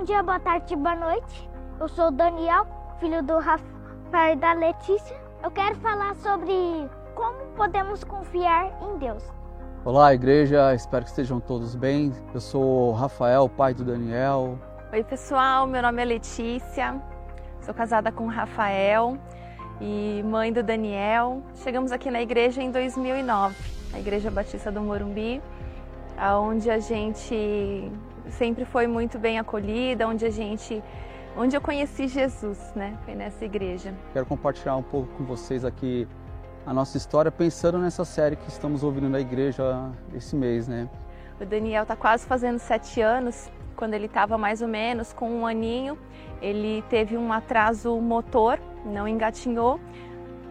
[0.00, 1.50] Bom dia, boa tarde, boa noite.
[1.78, 2.66] Eu sou o Daniel,
[2.98, 5.14] filho do Rafael e da Letícia.
[5.44, 6.54] Eu quero falar sobre
[7.14, 9.22] como podemos confiar em Deus.
[9.84, 12.14] Olá, igreja, espero que estejam todos bem.
[12.32, 14.58] Eu sou o Rafael, pai do Daniel.
[14.90, 16.98] Oi, pessoal, meu nome é Letícia,
[17.60, 19.18] sou casada com o Rafael
[19.82, 21.42] e mãe do Daniel.
[21.56, 23.54] Chegamos aqui na igreja em 2009,
[23.92, 25.42] a Igreja Batista do Morumbi,
[26.18, 27.92] onde a gente
[28.30, 30.82] sempre foi muito bem acolhida, onde a gente
[31.36, 32.96] onde eu conheci Jesus, né?
[33.04, 33.94] Foi nessa igreja.
[34.12, 36.06] Quero compartilhar um pouco com vocês aqui
[36.66, 40.88] a nossa história pensando nessa série que estamos ouvindo na igreja esse mês, né?
[41.40, 43.50] O Daniel está quase fazendo sete anos.
[43.74, 45.98] Quando ele estava mais ou menos com um aninho,
[46.42, 49.80] ele teve um atraso motor, não engatinhou.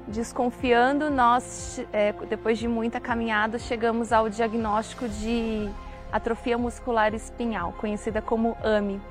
[0.08, 5.70] Desconfiando, nós, é, depois de muita caminhada, chegamos ao diagnóstico de
[6.12, 9.02] atrofia muscular espinhal, conhecida como AMI.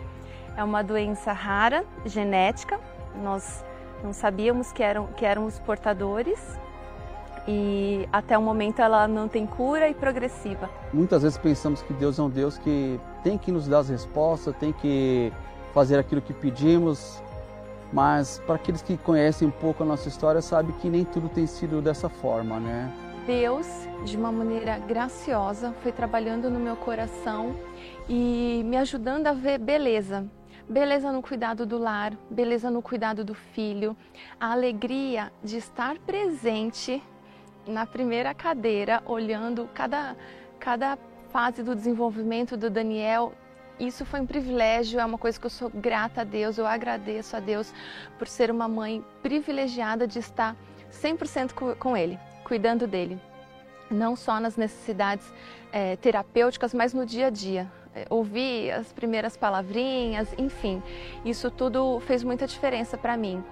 [0.56, 2.80] É uma doença rara, genética.
[3.22, 3.64] Nós
[4.02, 6.58] não sabíamos que, eram, que éramos portadores
[7.46, 10.68] e até o momento ela não tem cura e progressiva.
[10.92, 14.54] Muitas vezes pensamos que Deus é um Deus que tem que nos dar as respostas,
[14.56, 15.32] tem que
[15.72, 17.22] fazer aquilo que pedimos,
[17.92, 21.46] mas para aqueles que conhecem um pouco a nossa história, sabe que nem tudo tem
[21.46, 22.92] sido dessa forma, né?
[23.28, 23.66] Deus,
[24.06, 27.54] de uma maneira graciosa, foi trabalhando no meu coração
[28.08, 30.26] e me ajudando a ver beleza.
[30.66, 33.94] Beleza no cuidado do lar, beleza no cuidado do filho,
[34.40, 37.02] a alegria de estar presente
[37.66, 40.16] na primeira cadeira, olhando cada,
[40.58, 40.96] cada
[41.28, 43.34] fase do desenvolvimento do Daniel.
[43.78, 47.36] Isso foi um privilégio, é uma coisa que eu sou grata a Deus, eu agradeço
[47.36, 47.74] a Deus
[48.18, 50.56] por ser uma mãe privilegiada de estar
[50.90, 52.18] 100% com ele
[52.48, 53.20] cuidando dele,
[53.90, 55.30] não só nas necessidades
[55.70, 57.70] é, terapêuticas, mas no dia a dia.
[57.94, 60.82] É, ouvir as primeiras palavrinhas, enfim,
[61.24, 63.44] isso tudo fez muita diferença para mim.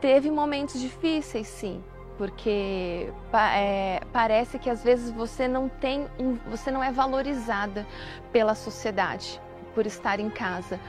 [0.00, 1.82] Teve momentos difíceis, sim,
[2.16, 7.86] porque é, parece que às vezes você não tem, um, você não é valorizada
[8.32, 9.40] pela sociedade
[9.74, 10.80] por estar em casa,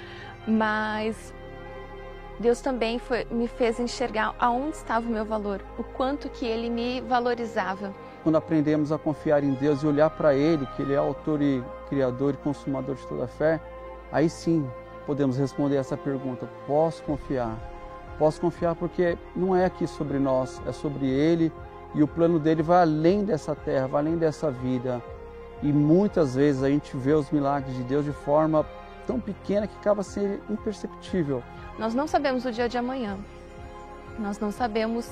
[0.47, 1.33] mas
[2.39, 6.69] Deus também foi, me fez enxergar aonde estava o meu valor, o quanto que Ele
[6.69, 7.93] me valorizava.
[8.23, 11.63] Quando aprendemos a confiar em Deus e olhar para Ele, que Ele é autor e
[11.89, 13.59] criador e consumador de toda a fé,
[14.11, 14.69] aí sim
[15.05, 17.57] podemos responder essa pergunta: posso confiar?
[18.19, 21.51] Posso confiar porque não é aqui sobre nós, é sobre Ele
[21.95, 25.01] e o plano dele vai além dessa terra, vai além dessa vida.
[25.63, 28.63] E muitas vezes a gente vê os milagres de Deus de forma
[29.07, 31.41] tão pequena que acaba sendo imperceptível.
[31.77, 33.17] Nós não sabemos o dia de amanhã.
[34.17, 35.07] Nós não sabemos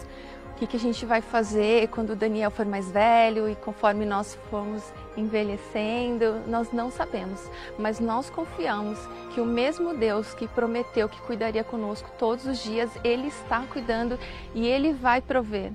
[0.51, 4.05] o que, que a gente vai fazer quando o Daniel for mais velho e conforme
[4.05, 4.81] nós formos
[5.17, 8.97] envelhecendo, nós não sabemos, mas nós confiamos
[9.33, 14.17] que o mesmo Deus que prometeu que cuidaria conosco todos os dias, Ele está cuidando
[14.53, 15.73] e Ele vai prover.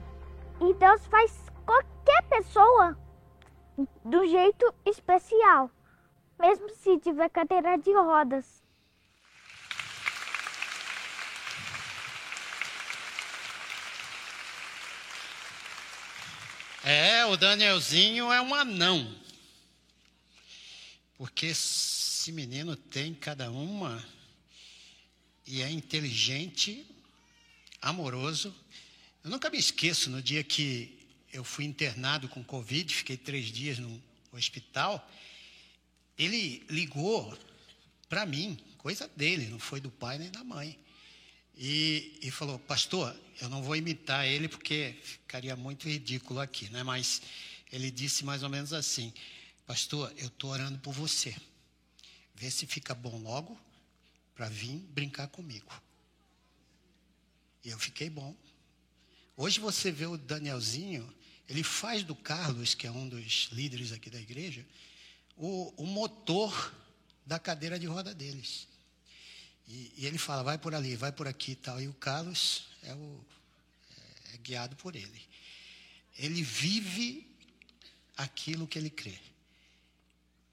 [0.60, 2.96] E Deus faz qualquer pessoa
[4.04, 5.70] do jeito especial,
[6.38, 8.60] mesmo se tiver cadeira de rodas.
[16.92, 19.16] É, o Danielzinho é um anão.
[21.16, 24.04] Porque esse menino tem cada uma
[25.46, 26.84] e é inteligente,
[27.80, 28.52] amoroso.
[29.22, 30.98] Eu nunca me esqueço no dia que
[31.32, 34.02] eu fui internado com Covid, fiquei três dias no
[34.32, 35.08] hospital.
[36.18, 37.38] Ele ligou
[38.08, 40.76] para mim, coisa dele, não foi do pai nem da mãe.
[41.62, 46.82] E, e falou, pastor, eu não vou imitar ele porque ficaria muito ridículo aqui, né?
[46.82, 47.20] Mas
[47.70, 49.12] ele disse mais ou menos assim:
[49.66, 51.36] Pastor, eu estou orando por você.
[52.34, 53.60] Vê se fica bom logo
[54.34, 55.70] para vir brincar comigo.
[57.62, 58.34] E eu fiquei bom.
[59.36, 61.14] Hoje você vê o Danielzinho,
[61.46, 64.66] ele faz do Carlos, que é um dos líderes aqui da igreja,
[65.36, 66.74] o, o motor
[67.26, 68.66] da cadeira de roda deles.
[69.70, 71.80] E, e, ele fala, vai por ali, vai por aqui e tal.
[71.80, 73.24] E o Carlos é, o,
[74.32, 75.22] é, é guiado por ele.
[76.18, 77.24] Ele vive
[78.16, 79.16] aquilo que ele crê.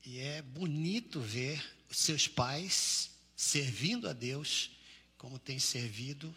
[0.05, 4.69] E é bonito ver seus pais servindo a Deus
[5.17, 6.33] como tem servido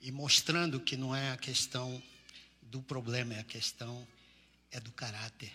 [0.00, 2.00] e mostrando que não é a questão
[2.62, 4.06] do problema, é a questão
[4.70, 5.52] é do caráter,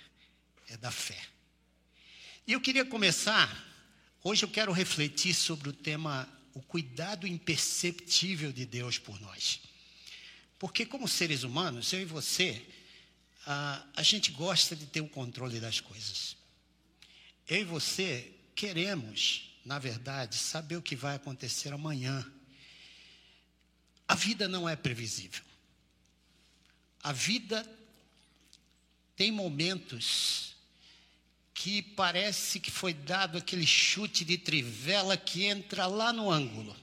[0.67, 1.19] é da fé.
[2.45, 3.49] E eu queria começar,
[4.21, 9.59] hoje eu quero refletir sobre o tema o cuidado imperceptível de Deus por nós.
[10.57, 12.65] Porque, como seres humanos, eu e você,
[13.45, 16.37] a, a gente gosta de ter o controle das coisas.
[17.45, 22.25] Eu e você queremos, na verdade, saber o que vai acontecer amanhã.
[24.07, 25.43] A vida não é previsível.
[27.03, 27.69] A vida
[29.17, 30.54] tem momentos
[31.55, 36.75] que parece que foi dado aquele chute de trivela que entra lá no ângulo.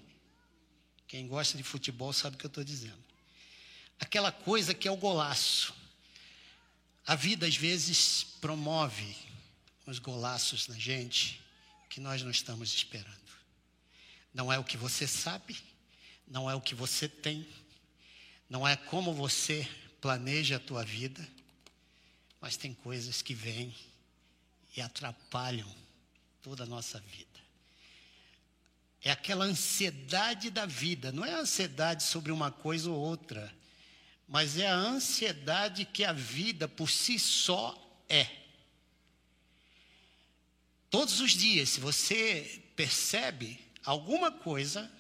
[1.06, 3.04] Quem gosta de futebol sabe o que eu estou dizendo.
[4.00, 5.74] Aquela coisa que é o golaço.
[7.06, 9.14] A vida às vezes promove
[9.86, 11.38] uns golaços na gente
[11.90, 13.20] que nós não estamos esperando.
[14.32, 15.54] Não é o que você sabe,
[16.26, 17.46] não é o que você tem,
[18.48, 19.68] não é como você
[20.00, 21.28] planeja a tua vida,
[22.40, 23.74] mas tem coisas que vêm
[24.76, 25.72] e atrapalham
[26.42, 27.40] toda a nossa vida.
[29.02, 33.52] É aquela ansiedade da vida, não é ansiedade sobre uma coisa ou outra,
[34.28, 37.76] mas é a ansiedade que a vida por si só
[38.08, 38.28] é.
[40.88, 44.90] Todos os dias, se você percebe alguma coisa,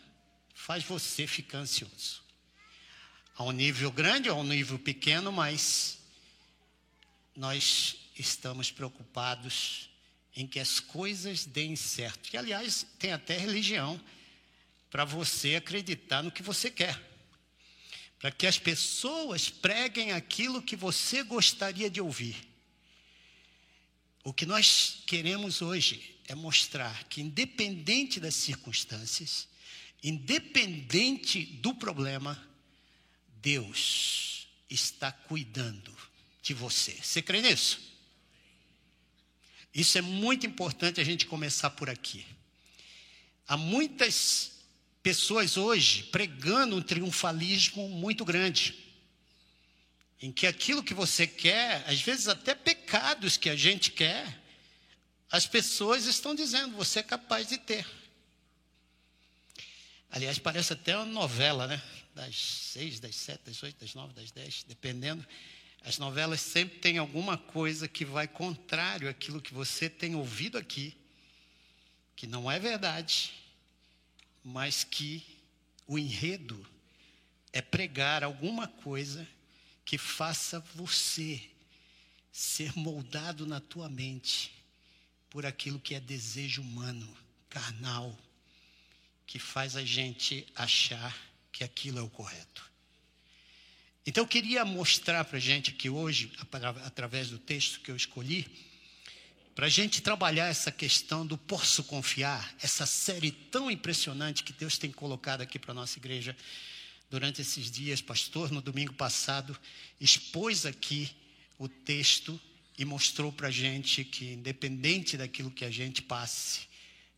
[0.54, 2.22] faz você ficar ansioso.
[3.36, 5.98] A um nível grande a um nível pequeno, mas
[7.36, 9.90] nós estamos preocupados
[10.34, 12.30] em que as coisas deem certo.
[12.32, 14.00] E, aliás, tem até religião
[14.90, 17.00] para você acreditar no que você quer.
[18.18, 22.36] Para que as pessoas preguem aquilo que você gostaria de ouvir.
[24.24, 29.48] O que nós queremos hoje é mostrar que, independente das circunstâncias,
[30.02, 32.40] independente do problema,
[33.40, 35.94] Deus está cuidando
[36.40, 36.92] de você.
[36.92, 37.91] Você crê nisso?
[39.74, 42.26] Isso é muito importante a gente começar por aqui.
[43.46, 44.52] Há muitas
[45.02, 48.74] pessoas hoje pregando um triunfalismo muito grande
[50.20, 54.40] em que aquilo que você quer, às vezes até pecados que a gente quer,
[55.28, 57.84] as pessoas estão dizendo, você é capaz de ter.
[60.10, 61.82] Aliás, parece até uma novela, né?
[62.14, 65.26] Das seis, das sete, das oito, das nove, das dez, dependendo.
[65.84, 70.96] As novelas sempre têm alguma coisa que vai contrário àquilo que você tem ouvido aqui,
[72.14, 73.32] que não é verdade,
[74.44, 75.24] mas que
[75.86, 76.64] o enredo
[77.52, 79.26] é pregar alguma coisa
[79.84, 81.42] que faça você
[82.32, 84.52] ser moldado na tua mente
[85.28, 87.14] por aquilo que é desejo humano,
[87.48, 88.16] carnal,
[89.26, 91.14] que faz a gente achar
[91.50, 92.71] que aquilo é o correto.
[94.04, 96.32] Então eu queria mostrar para a gente aqui hoje,
[96.84, 98.50] através do texto que eu escolhi,
[99.54, 104.76] para a gente trabalhar essa questão do posso confiar, essa série tão impressionante que Deus
[104.76, 106.36] tem colocado aqui para a nossa igreja
[107.10, 109.56] durante esses dias, pastor, no domingo passado,
[110.00, 111.10] expôs aqui
[111.58, 112.40] o texto
[112.78, 116.62] e mostrou para a gente que, independente daquilo que a gente passe,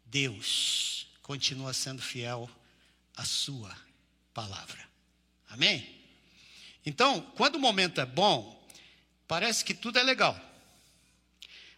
[0.05, 2.51] Deus continua sendo fiel
[3.17, 3.75] à Sua
[4.35, 4.85] palavra.
[5.49, 6.04] Amém?
[6.85, 8.63] Então, quando o momento é bom,
[9.27, 10.39] parece que tudo é legal.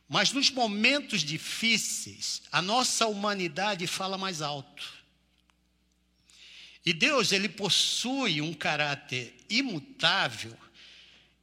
[0.09, 4.95] Mas nos momentos difíceis, a nossa humanidade fala mais alto.
[6.85, 10.57] E Deus, ele possui um caráter imutável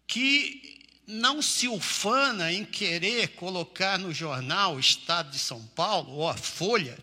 [0.08, 6.30] que não se ufana em querer colocar no jornal o Estado de São Paulo ou
[6.30, 6.98] a Folha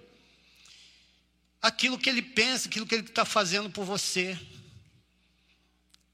[1.61, 4.39] aquilo que ele pensa, aquilo que ele está fazendo por você.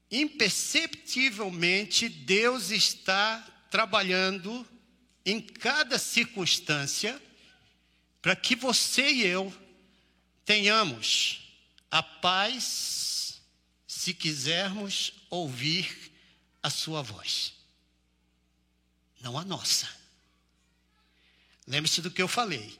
[0.09, 4.65] Imperceptivelmente, Deus está trabalhando
[5.25, 7.21] em cada circunstância
[8.21, 9.53] para que você e eu
[10.45, 11.41] tenhamos
[11.91, 13.41] a paz
[13.85, 16.13] se quisermos ouvir
[16.63, 17.53] a sua voz,
[19.19, 19.89] não a nossa.
[21.67, 22.79] Lembre-se do que eu falei.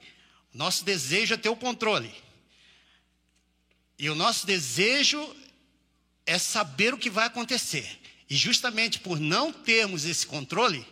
[0.53, 2.13] Nosso desejo é ter o controle.
[3.99, 5.19] E o nosso desejo
[6.27, 7.99] é saber o que vai acontecer.
[8.29, 10.85] E justamente por não termos esse controle,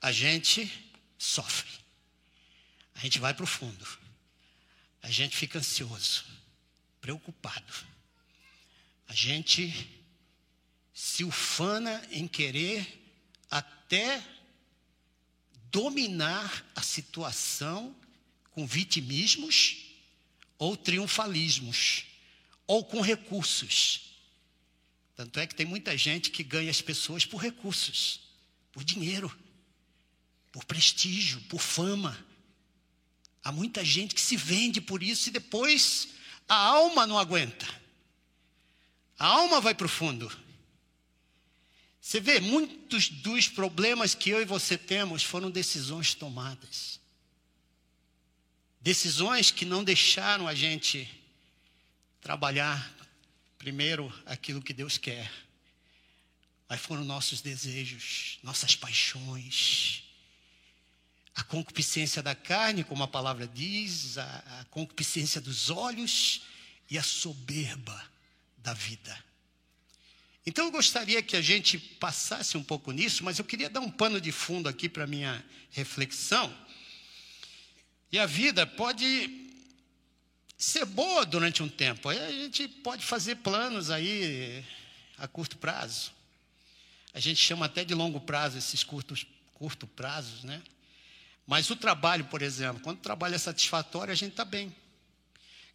[0.00, 0.72] a gente
[1.18, 1.70] sofre.
[2.94, 3.86] A gente vai para o fundo.
[5.02, 6.24] A gente fica ansioso
[7.00, 7.72] preocupado.
[9.06, 10.02] A gente
[10.94, 13.00] se ufana em querer
[13.50, 14.24] até
[15.70, 17.94] dominar a situação
[18.52, 19.76] com vitimismos
[20.58, 22.04] ou triunfalismos
[22.66, 24.11] ou com recursos.
[25.22, 28.22] Tanto é que tem muita gente que ganha as pessoas por recursos,
[28.72, 29.32] por dinheiro,
[30.50, 32.18] por prestígio, por fama.
[33.44, 36.08] Há muita gente que se vende por isso e depois
[36.48, 37.68] a alma não aguenta.
[39.16, 40.28] A alma vai para o fundo.
[42.00, 46.98] Você vê, muitos dos problemas que eu e você temos foram decisões tomadas.
[48.80, 51.08] Decisões que não deixaram a gente
[52.20, 53.01] trabalhar
[53.62, 55.30] primeiro aquilo que Deus quer.
[56.68, 60.02] Mas foram nossos desejos, nossas paixões.
[61.32, 64.24] A concupiscência da carne, como a palavra diz, a,
[64.60, 66.42] a concupiscência dos olhos
[66.90, 68.04] e a soberba
[68.58, 69.16] da vida.
[70.44, 73.90] Então eu gostaria que a gente passasse um pouco nisso, mas eu queria dar um
[73.90, 76.52] pano de fundo aqui para minha reflexão.
[78.10, 79.51] E a vida pode
[80.56, 82.08] ser boa durante um tempo.
[82.08, 84.64] Aí a gente pode fazer planos aí
[85.18, 86.12] a curto prazo.
[87.14, 90.62] A gente chama até de longo prazo esses curtos curto prazos, né?
[91.46, 94.74] Mas o trabalho, por exemplo, quando o trabalho é satisfatório, a gente está bem.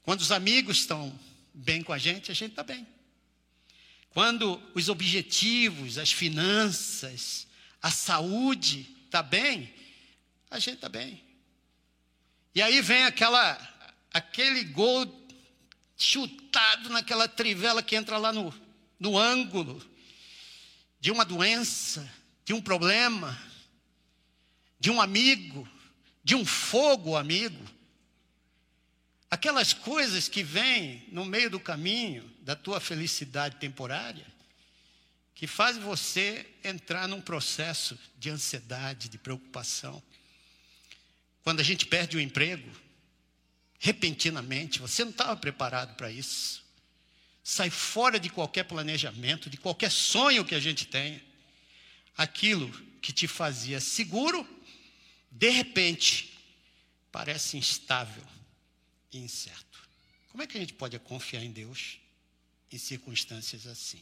[0.04, 1.18] Quando os amigos estão
[1.54, 2.88] bem com a gente, a gente está bem.
[4.10, 7.46] Quando os objetivos, as finanças,
[7.82, 9.74] a saúde está bem,
[10.50, 11.24] a gente está bem.
[12.56, 13.56] E aí vem aquela,
[14.18, 15.06] aquele gol
[15.96, 18.54] chutado naquela trivela que entra lá no,
[19.00, 19.80] no ângulo
[21.00, 22.12] de uma doença,
[22.44, 23.40] de um problema,
[24.80, 25.68] de um amigo,
[26.24, 27.64] de um fogo amigo.
[29.30, 34.26] Aquelas coisas que vêm no meio do caminho da tua felicidade temporária,
[35.36, 40.02] que faz você entrar num processo de ansiedade, de preocupação.
[41.44, 42.87] Quando a gente perde o emprego,
[43.80, 46.66] repentinamente, você não estava preparado para isso.
[47.44, 51.24] Sai fora de qualquer planejamento, de qualquer sonho que a gente tenha.
[52.18, 52.70] Aquilo
[53.02, 54.48] que te fazia seguro,
[55.32, 56.38] de repente,
[57.12, 58.24] parece instável
[59.12, 59.88] e incerto.
[60.30, 62.00] Como é que a gente pode confiar em Deus
[62.72, 64.02] em circunstâncias assim?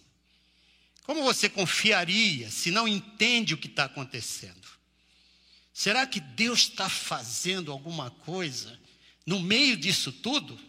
[1.03, 4.67] Como você confiaria se não entende o que está acontecendo?
[5.71, 8.79] Será que Deus está fazendo alguma coisa
[9.25, 10.59] no meio disso tudo?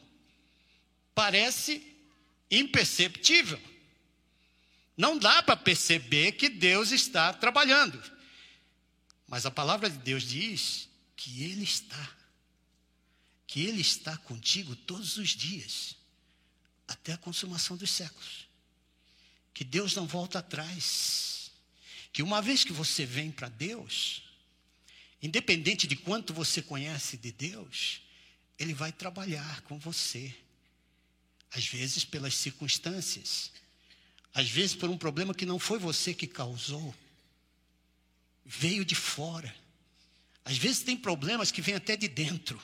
[1.15, 1.97] Parece
[2.51, 3.61] imperceptível.
[4.97, 8.03] Não dá para perceber que Deus está trabalhando.
[9.29, 12.17] Mas a palavra de Deus diz que Ele está
[13.47, 15.97] que Ele está contigo todos os dias,
[16.89, 18.49] até a consumação dos séculos.
[19.55, 21.51] Que Deus não volta atrás.
[22.13, 24.23] Que uma vez que você vem para Deus,
[25.23, 28.03] independente de quanto você conhece de Deus,
[28.59, 30.35] Ele vai trabalhar com você.
[31.51, 33.53] Às vezes pelas circunstâncias,
[34.35, 36.95] às vezes por um problema que não foi você que causou,
[38.45, 39.55] veio de fora.
[40.45, 42.61] Às vezes tem problemas que vêm até de dentro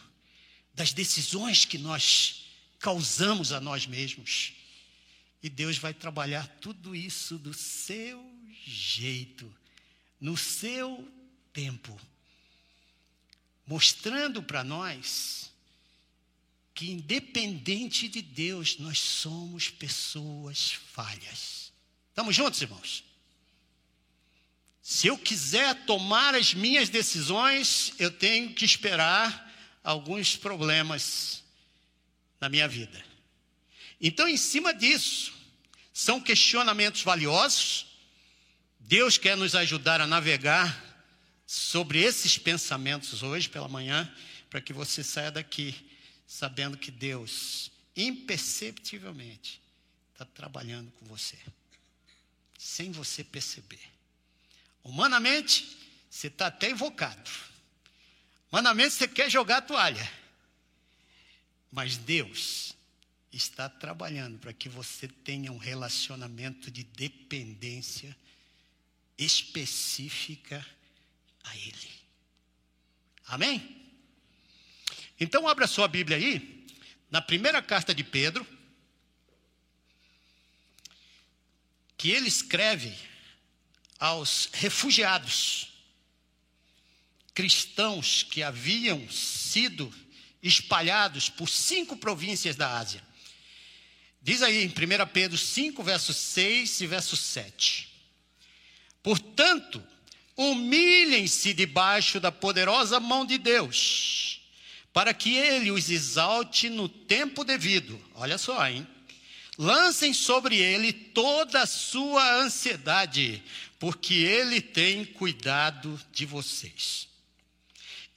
[0.75, 2.47] das decisões que nós
[2.79, 4.53] causamos a nós mesmos.
[5.43, 8.25] E Deus vai trabalhar tudo isso do seu
[8.65, 9.53] jeito,
[10.21, 11.09] no seu
[11.53, 11.99] tempo,
[13.67, 15.52] mostrando para nós
[16.75, 21.73] que, independente de Deus, nós somos pessoas falhas.
[22.09, 23.05] Estamos juntos, irmãos?
[24.83, 29.51] Se eu quiser tomar as minhas decisões, eu tenho que esperar
[29.85, 31.43] alguns problemas
[32.41, 33.05] na minha vida.
[34.01, 35.33] Então, em cima disso,
[35.93, 37.87] são questionamentos valiosos.
[38.81, 40.91] Deus quer nos ajudar a navegar
[41.47, 44.13] sobre esses pensamentos hoje pela manhã,
[44.51, 45.92] para que você saia daqui
[46.33, 49.61] sabendo que Deus, imperceptivelmente,
[50.13, 51.39] está trabalhando com você,
[52.57, 53.83] sem você perceber.
[54.83, 55.77] Humanamente,
[56.09, 57.31] você está até invocado
[58.53, 60.13] Humanamente você quer jogar a toalha.
[61.71, 62.77] Mas Deus
[63.33, 68.15] está trabalhando para que você tenha um relacionamento de dependência
[69.17, 70.65] específica
[71.45, 71.91] a Ele.
[73.25, 73.82] Amém?
[75.23, 76.67] Então, abra sua Bíblia aí,
[77.09, 78.45] na primeira carta de Pedro,
[81.97, 82.93] que ele escreve
[84.01, 85.69] aos refugiados
[87.33, 89.95] cristãos que haviam sido
[90.43, 93.01] espalhados por cinco províncias da Ásia.
[94.21, 97.89] Diz aí em 1 Pedro 5, verso 6 e verso 7.
[99.01, 99.81] Portanto,
[100.37, 104.42] humilhem-se debaixo da poderosa mão de Deus,
[104.93, 107.99] para que ele os exalte no tempo devido.
[108.15, 108.87] Olha só, hein?
[109.59, 113.43] Lancem sobre ele toda a sua ansiedade,
[113.79, 117.09] porque ele tem cuidado de vocês.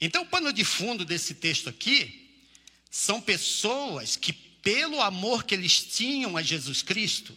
[0.00, 2.30] Então, o pano de fundo desse texto aqui
[2.90, 7.36] são pessoas que, pelo amor que eles tinham a Jesus Cristo,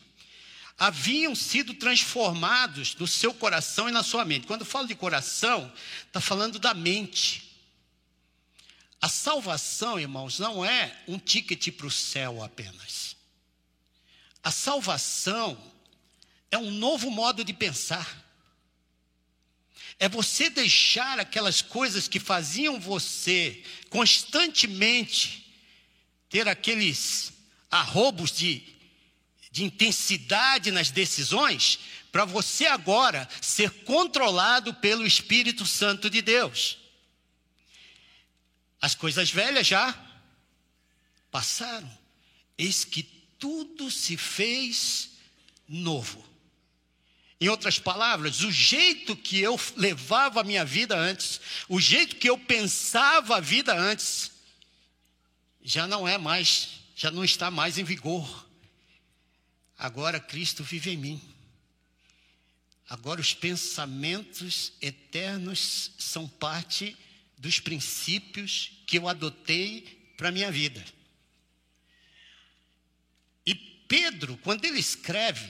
[0.78, 4.48] haviam sido transformados no seu coração e na sua mente.
[4.48, 5.72] Quando eu falo de coração,
[6.08, 7.49] está falando da mente.
[9.02, 13.16] A salvação, irmãos, não é um ticket para o céu apenas.
[14.44, 15.58] A salvação
[16.52, 18.26] é um novo modo de pensar.
[19.98, 25.46] É você deixar aquelas coisas que faziam você constantemente
[26.30, 27.34] ter aqueles
[27.72, 28.64] arrobos de,
[29.52, 31.80] de intensidade nas decisões,
[32.12, 36.78] para você agora ser controlado pelo Espírito Santo de Deus.
[38.82, 39.98] As coisas velhas já
[41.32, 41.90] passaram,
[42.58, 43.04] eis que
[43.38, 45.12] tudo se fez
[45.68, 46.28] novo.
[47.42, 52.30] Em outras palavras, o jeito que eu levava a minha vida antes, o jeito que
[52.30, 54.32] eu pensava a vida antes,
[55.64, 58.48] já não é mais, já não está mais em vigor.
[59.78, 61.22] Agora Cristo vive em mim.
[62.90, 66.98] Agora os pensamentos eternos são parte
[67.40, 70.84] dos princípios que eu adotei para a minha vida.
[73.46, 75.50] E Pedro, quando ele escreve,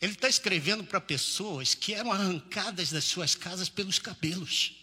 [0.00, 4.76] ele está escrevendo para pessoas que eram arrancadas das suas casas pelos cabelos.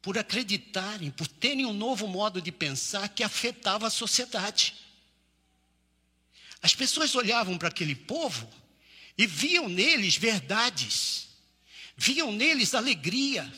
[0.00, 4.74] Por acreditarem, por terem um novo modo de pensar que afetava a sociedade.
[6.62, 8.50] As pessoas olhavam para aquele povo
[9.18, 11.28] e viam neles verdades,
[11.96, 13.52] viam neles alegria,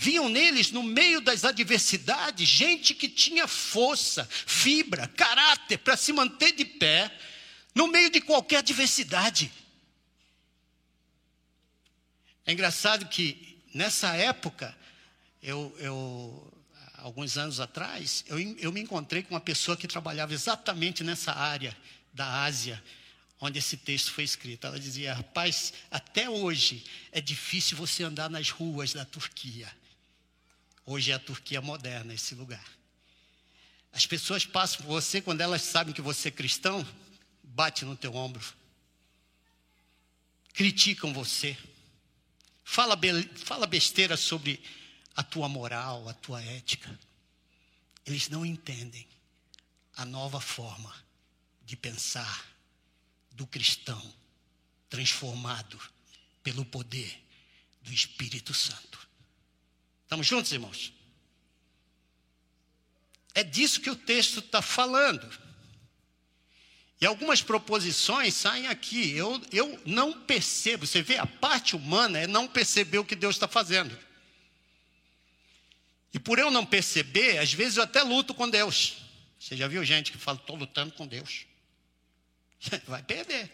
[0.00, 6.52] viam neles, no meio das adversidades, gente que tinha força, fibra, caráter para se manter
[6.52, 7.12] de pé
[7.74, 9.50] no meio de qualquer adversidade.
[12.46, 14.72] É engraçado que nessa época,
[15.42, 16.52] eu, eu
[16.98, 21.76] alguns anos atrás, eu, eu me encontrei com uma pessoa que trabalhava exatamente nessa área
[22.14, 22.80] da Ásia,
[23.40, 24.64] onde esse texto foi escrito.
[24.64, 29.68] Ela dizia: Rapaz, até hoje é difícil você andar nas ruas da Turquia.
[30.90, 32.66] Hoje é a Turquia moderna, esse lugar.
[33.92, 36.82] As pessoas passam por você quando elas sabem que você é cristão,
[37.42, 38.42] bate no teu ombro,
[40.54, 41.58] criticam você,
[42.64, 42.98] fala,
[43.36, 44.62] fala besteira sobre
[45.14, 46.98] a tua moral, a tua ética.
[48.06, 49.06] Eles não entendem
[49.94, 50.96] a nova forma
[51.66, 52.46] de pensar
[53.32, 54.14] do cristão
[54.88, 55.78] transformado
[56.42, 57.22] pelo poder
[57.82, 59.07] do Espírito Santo.
[60.08, 60.90] Estamos juntos, irmãos?
[63.34, 65.30] É disso que o texto está falando.
[66.98, 69.10] E algumas proposições saem aqui.
[69.10, 70.86] Eu, eu não percebo.
[70.86, 73.96] Você vê, a parte humana é não perceber o que Deus está fazendo.
[76.14, 78.96] E por eu não perceber, às vezes eu até luto com Deus.
[79.38, 81.44] Você já viu gente que fala, estou lutando com Deus?
[82.88, 83.52] Vai perder.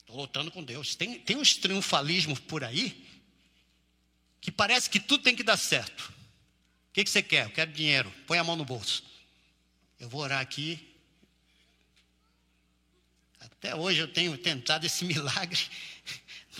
[0.00, 0.94] Estou lutando com Deus.
[0.94, 3.01] Tem, tem uns triunfalismos por aí
[4.62, 6.12] parece que tudo tem que dar certo.
[6.90, 7.46] O que, que você quer?
[7.46, 8.08] Eu quero dinheiro.
[8.28, 9.02] Põe a mão no bolso.
[9.98, 10.94] Eu vou orar aqui.
[13.40, 15.58] Até hoje eu tenho tentado esse milagre.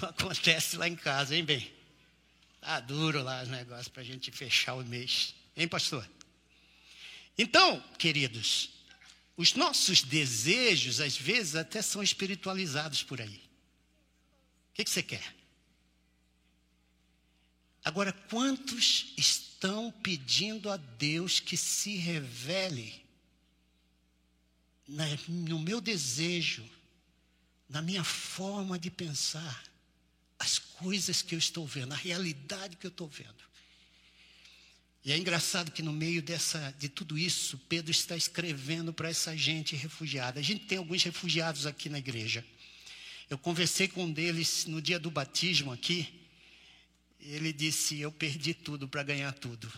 [0.01, 1.73] Não acontece lá em casa, hein, bem?
[2.61, 5.33] Tá duro lá os negócios para a gente fechar o mês.
[5.57, 6.05] Hein, pastor?
[7.39, 8.71] Então, queridos,
[9.37, 13.41] os nossos desejos, às vezes, até são espiritualizados por aí.
[14.73, 15.42] O que, que você quer?
[17.85, 23.03] Agora, quantos estão pedindo a Deus que se revele
[25.29, 26.69] no meu desejo,
[27.69, 29.65] na minha forma de pensar,
[30.39, 33.43] as coisas que eu estou vendo, a realidade que eu estou vendo.
[35.05, 39.37] E é engraçado que no meio dessa, de tudo isso, Pedro está escrevendo para essa
[39.37, 40.39] gente refugiada.
[40.39, 42.45] A gente tem alguns refugiados aqui na igreja.
[43.29, 46.22] Eu conversei com um deles no dia do batismo aqui.
[47.23, 49.73] Ele disse: Eu perdi tudo para ganhar tudo.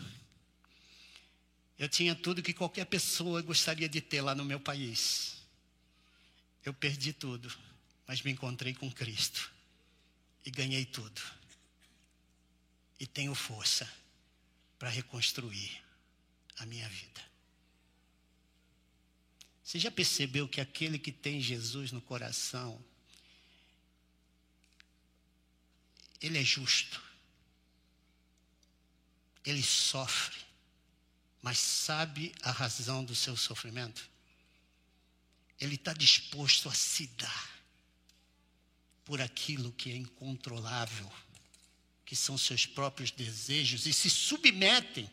[1.77, 5.35] Eu tinha tudo que qualquer pessoa gostaria de ter lá no meu país.
[6.63, 7.53] Eu perdi tudo,
[8.07, 9.53] mas me encontrei com Cristo
[10.43, 11.21] e ganhei tudo.
[12.99, 13.87] E tenho força
[14.79, 15.83] para reconstruir
[16.57, 17.21] a minha vida.
[19.63, 22.83] Você já percebeu que aquele que tem Jesus no coração,
[26.21, 27.03] ele é justo,
[29.45, 30.37] ele sofre,
[31.41, 34.09] mas sabe a razão do seu sofrimento.
[35.59, 37.55] Ele está disposto a se dar
[39.05, 41.11] por aquilo que é incontrolável,
[42.05, 45.09] que são seus próprios desejos, e se submetem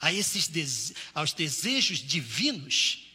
[0.00, 3.06] a esses dese aos desejos divinos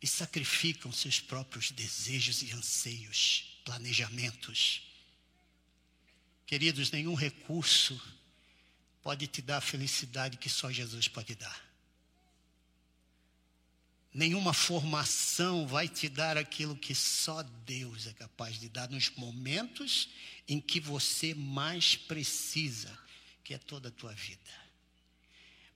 [0.00, 4.92] e sacrificam seus próprios desejos e anseios, planejamentos
[6.52, 7.98] Queridos, nenhum recurso
[9.02, 11.72] pode te dar a felicidade que só Jesus pode dar.
[14.14, 20.10] Nenhuma formação vai te dar aquilo que só Deus é capaz de dar nos momentos
[20.46, 22.96] em que você mais precisa,
[23.42, 24.62] que é toda a tua vida.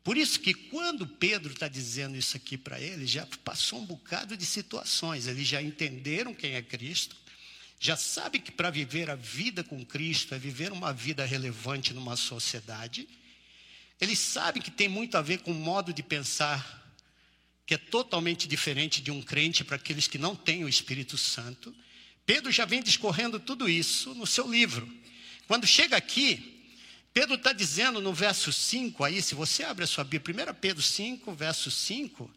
[0.04, 4.36] Por isso que quando Pedro está dizendo isso aqui para eles, já passou um bocado
[4.36, 7.16] de situações, eles já entenderam quem é Cristo,
[7.78, 12.16] já sabem que para viver a vida com Cristo é viver uma vida relevante numa
[12.16, 13.08] sociedade,
[14.00, 16.84] eles sabem que tem muito a ver com o modo de pensar
[17.66, 21.74] que é totalmente diferente de um crente para aqueles que não têm o Espírito Santo.
[22.24, 24.88] Pedro já vem discorrendo tudo isso no seu livro.
[25.48, 26.56] Quando chega aqui,
[27.12, 30.82] Pedro está dizendo no verso 5, aí, se você abre a sua Bíblia, 1 Pedro
[30.82, 32.30] 5, verso 5,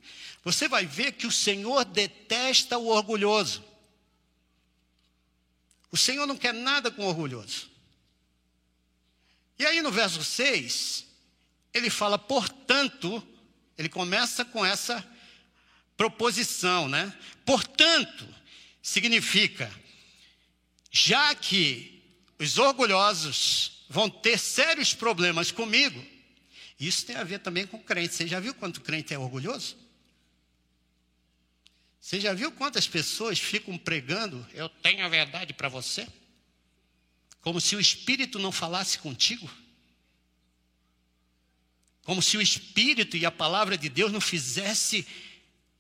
[0.44, 3.69] você vai ver que o Senhor detesta o orgulhoso.
[5.92, 7.70] O Senhor não quer nada com orgulhoso.
[9.58, 11.06] E aí no verso 6,
[11.74, 13.26] ele fala, portanto,
[13.78, 15.06] ele começa com essa
[15.98, 17.14] proposição, né?
[17.46, 18.28] Portanto,
[18.82, 19.70] significa,
[20.92, 22.02] já que
[22.40, 26.06] os orgulhosos vão ter sérios problemas comigo,
[26.80, 28.14] isso tem a ver também com crente.
[28.14, 29.76] Você já viu quanto crente é orgulhoso?
[32.00, 36.08] Você já viu quantas pessoas ficam pregando, eu tenho a verdade para você?
[37.42, 39.50] Como se o Espírito não falasse contigo?
[42.04, 45.06] Como se o Espírito e a palavra de Deus não fizesse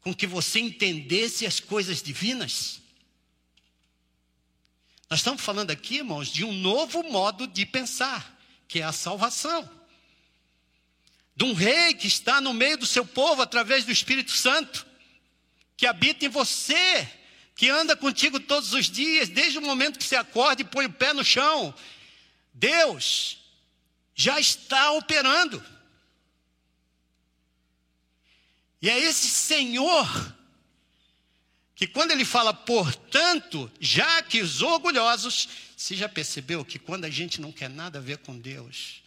[0.01, 2.81] com que você entendesse as coisas divinas.
[5.09, 9.69] Nós estamos falando aqui, irmãos, de um novo modo de pensar, que é a salvação.
[11.35, 14.85] De um rei que está no meio do seu povo através do Espírito Santo,
[15.79, 17.09] que habita em você,
[17.55, 20.91] que anda contigo todos os dias, desde o momento que você acorda e põe o
[20.91, 21.73] pé no chão.
[22.53, 23.37] Deus
[24.13, 25.65] já está operando.
[28.81, 30.35] E é esse Senhor
[31.73, 37.09] que, quando ele fala, portanto, já que os orgulhosos, você já percebeu que quando a
[37.09, 39.01] gente não quer nada a ver com Deus,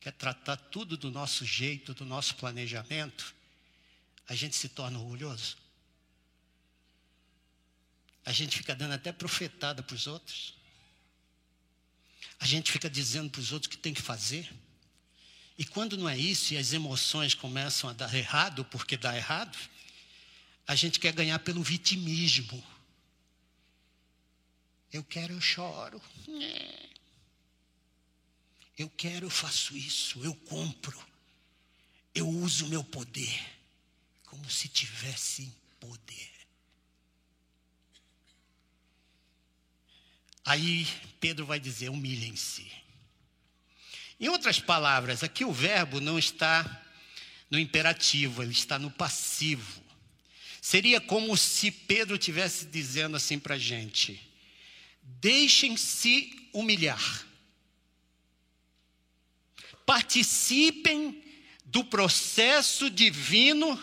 [0.00, 3.34] quer tratar tudo do nosso jeito, do nosso planejamento,
[4.26, 5.63] a gente se torna orgulhoso?
[8.24, 10.54] A gente fica dando até profetada para os outros.
[12.40, 14.50] A gente fica dizendo para os outros o que tem que fazer.
[15.56, 19.56] E quando não é isso e as emoções começam a dar errado, porque dá errado,
[20.66, 22.62] a gente quer ganhar pelo vitimismo.
[24.92, 26.00] Eu quero, eu choro.
[28.76, 30.24] Eu quero, eu faço isso.
[30.24, 30.98] Eu compro.
[32.14, 33.54] Eu uso o meu poder
[34.26, 36.33] como se tivesse poder.
[40.44, 40.86] Aí
[41.20, 42.70] Pedro vai dizer: humilhem-se.
[44.20, 46.82] Em outras palavras, aqui o verbo não está
[47.50, 49.82] no imperativo, ele está no passivo.
[50.60, 54.20] Seria como se Pedro tivesse dizendo assim para a gente:
[55.02, 57.26] deixem-se humilhar,
[59.84, 61.22] participem
[61.64, 63.78] do processo divino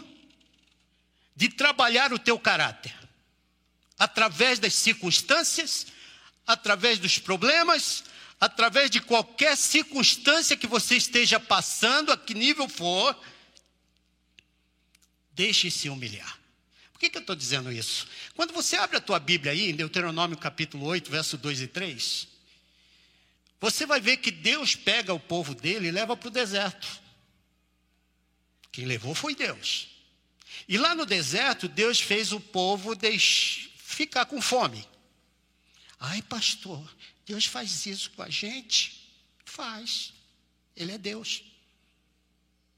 [1.36, 2.95] de trabalhar o teu caráter,
[3.97, 5.88] através das circunstâncias,
[6.52, 8.04] através dos problemas,
[8.40, 13.18] através de qualquer circunstância que você esteja passando, a que nível for,
[15.34, 16.40] deixe-se humilhar.
[16.92, 18.08] Por que, que eu estou dizendo isso?
[18.36, 22.28] Quando você abre a tua Bíblia aí, em Deuteronômio capítulo 8, verso 2 e 3,
[23.60, 26.88] você vai ver que Deus pega o povo dele e leva para o deserto.
[28.72, 29.90] Quem levou foi Deus.
[30.68, 32.94] E lá no deserto, Deus fez o povo
[33.78, 34.88] ficar com fome.
[36.04, 36.92] Ai, pastor,
[37.28, 39.08] Deus faz isso com a gente?
[39.46, 40.12] Faz.
[40.76, 41.44] Ele é Deus.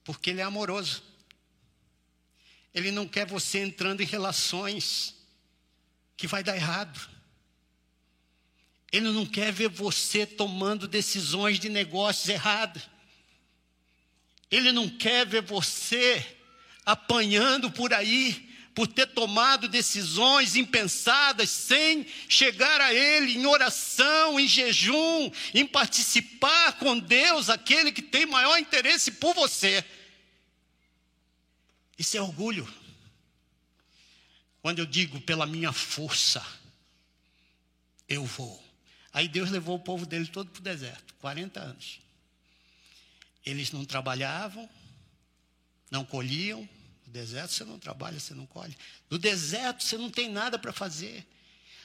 [0.03, 1.01] Porque Ele é amoroso.
[2.73, 5.15] Ele não quer você entrando em relações
[6.17, 6.99] que vai dar errado.
[8.91, 12.83] Ele não quer ver você tomando decisões de negócios erradas.
[14.51, 16.37] Ele não quer ver você
[16.85, 24.47] apanhando por aí por ter tomado decisões impensadas sem chegar a Ele em oração, em
[24.47, 29.85] jejum, em participar com Deus, aquele que tem maior interesse por você.
[31.97, 32.71] Isso é orgulho.
[34.61, 36.43] Quando eu digo pela minha força,
[38.07, 38.63] eu vou.
[39.11, 41.99] Aí Deus levou o povo dele todo para o deserto 40 anos.
[43.45, 44.67] Eles não trabalhavam,
[45.91, 46.67] não colhiam,
[47.13, 48.75] deserto você não trabalha, você não colhe.
[49.09, 51.25] No deserto você não tem nada para fazer.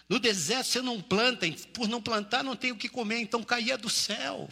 [0.09, 3.77] No deserto você não planta, por não plantar não tem o que comer, então caía
[3.77, 4.49] do céu.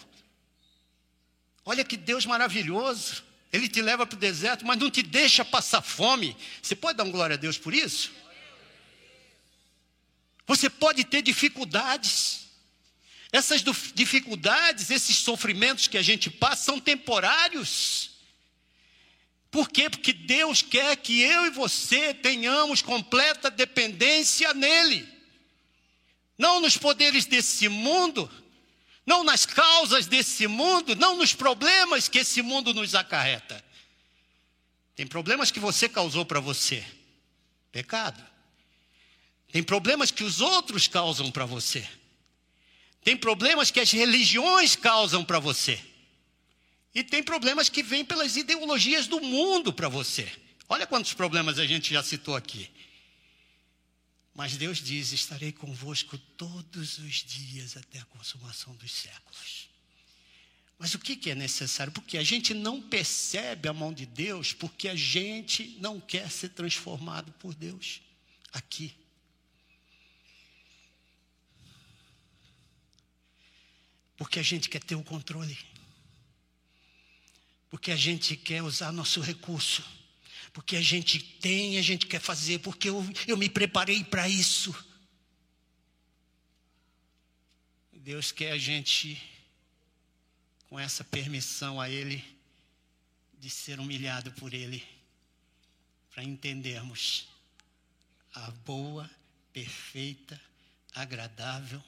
[1.64, 3.24] Olha que Deus maravilhoso.
[3.52, 6.36] Ele te leva para o deserto, mas não te deixa passar fome.
[6.60, 8.12] Você pode dar um glória a Deus por isso?
[10.46, 12.48] Você pode ter dificuldades.
[13.32, 18.15] Essas dificuldades, esses sofrimentos que a gente passa são temporários.
[19.56, 19.88] Por quê?
[19.88, 25.08] Porque Deus quer que eu e você tenhamos completa dependência nele.
[26.36, 28.30] Não nos poderes desse mundo,
[29.06, 33.64] não nas causas desse mundo, não nos problemas que esse mundo nos acarreta.
[34.94, 36.84] Tem problemas que você causou para você,
[37.72, 38.22] pecado.
[39.50, 41.88] Tem problemas que os outros causam para você.
[43.02, 45.82] Tem problemas que as religiões causam para você.
[46.96, 50.26] E tem problemas que vêm pelas ideologias do mundo para você.
[50.66, 52.70] Olha quantos problemas a gente já citou aqui.
[54.34, 59.68] Mas Deus diz: estarei convosco todos os dias até a consumação dos séculos.
[60.78, 61.92] Mas o que, que é necessário?
[61.92, 66.48] Porque a gente não percebe a mão de Deus, porque a gente não quer ser
[66.48, 68.00] transformado por Deus
[68.54, 68.94] aqui.
[74.16, 75.58] Porque a gente quer ter o controle.
[77.86, 79.80] Porque a gente quer usar nosso recurso.
[80.52, 84.74] Porque a gente tem, a gente quer fazer, porque eu, eu me preparei para isso.
[87.92, 89.22] Deus quer a gente,
[90.68, 92.24] com essa permissão a Ele,
[93.38, 94.82] de ser humilhado por Ele,
[96.10, 97.28] para entendermos
[98.34, 99.08] a boa,
[99.52, 100.40] perfeita,
[100.92, 101.80] agradável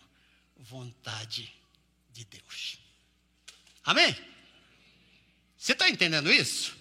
[0.56, 1.52] vontade
[2.12, 2.78] de Deus.
[3.82, 4.37] Amém?
[5.58, 6.76] Você está entendendo isso?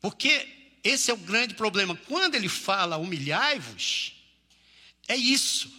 [0.00, 1.94] Porque esse é o grande problema.
[1.94, 4.14] Quando ele fala humilhai-vos,
[5.06, 5.70] é isso.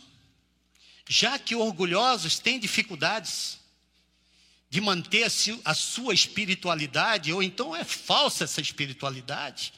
[1.09, 3.59] Já que orgulhosos têm dificuldades
[4.69, 5.25] de manter
[5.63, 9.73] a sua espiritualidade, ou então é falsa essa espiritualidade,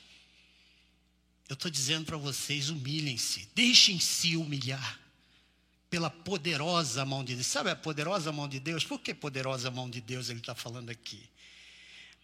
[1.47, 4.98] eu estou dizendo para vocês: humilhem-se, deixem-se humilhar
[5.89, 7.47] pela poderosa mão de Deus.
[7.47, 8.83] Sabe a poderosa mão de Deus?
[8.83, 11.21] Por que poderosa mão de Deus ele está falando aqui?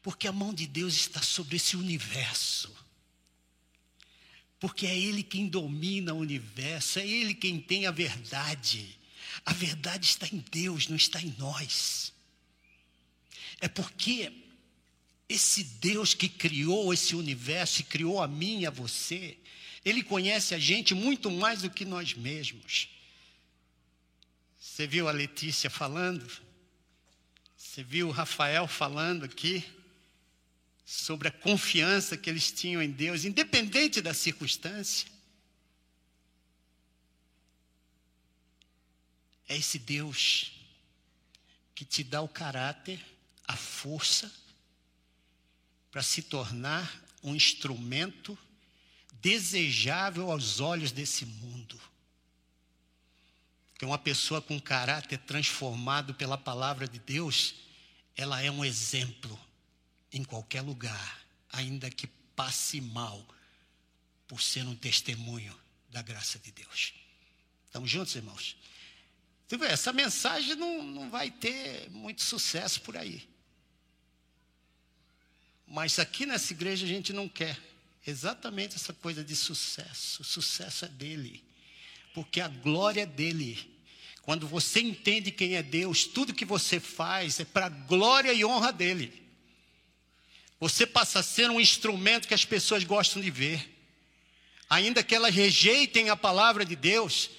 [0.01, 2.71] Porque a mão de Deus está sobre esse universo.
[4.60, 8.97] Porque é Ele quem domina o universo, é Ele quem tem a verdade.
[9.45, 12.13] A verdade está em Deus, não está em nós.
[13.60, 14.32] É porque
[15.28, 19.38] esse Deus que criou esse universo criou a mim e a você,
[19.84, 22.94] Ele conhece a gente muito mais do que nós mesmos.
[24.75, 26.29] Você viu a Letícia falando?
[27.55, 29.63] Você viu o Rafael falando aqui?
[30.85, 35.07] Sobre a confiança que eles tinham em Deus, independente da circunstância.
[39.47, 40.51] É esse Deus
[41.73, 42.99] que te dá o caráter,
[43.47, 44.29] a força,
[45.89, 48.38] para se tornar um instrumento
[49.21, 51.79] desejável aos olhos desse mundo
[53.77, 57.55] que uma pessoa com caráter transformado pela palavra de Deus,
[58.15, 59.39] ela é um exemplo
[60.11, 63.25] em qualquer lugar, ainda que passe mal,
[64.27, 65.55] por ser um testemunho
[65.89, 66.93] da graça de Deus.
[67.65, 68.57] Estamos juntos, irmãos?
[69.69, 73.27] Essa mensagem não, não vai ter muito sucesso por aí.
[75.67, 77.59] Mas aqui nessa igreja a gente não quer
[78.07, 80.21] exatamente essa coisa de sucesso.
[80.21, 81.44] O sucesso é dele
[82.15, 83.69] porque a glória é dele.
[84.21, 88.45] Quando você entende quem é Deus, tudo que você faz é para a glória e
[88.45, 89.21] honra dele.
[90.60, 93.69] Você passa a ser um instrumento que as pessoas gostam de ver.
[94.69, 97.30] Ainda que elas rejeitem a palavra de Deus,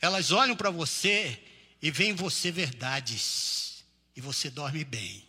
[0.00, 1.38] elas olham para você
[1.80, 3.84] e veem em você verdades.
[4.16, 5.22] E você dorme bem.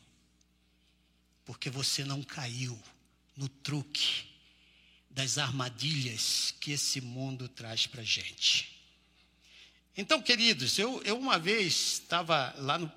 [1.46, 2.82] Porque você não caiu
[3.36, 4.26] no truque
[5.10, 8.83] das armadilhas que esse mundo traz para a gente.
[9.96, 12.92] Então, queridos, eu, eu uma vez estava lá no,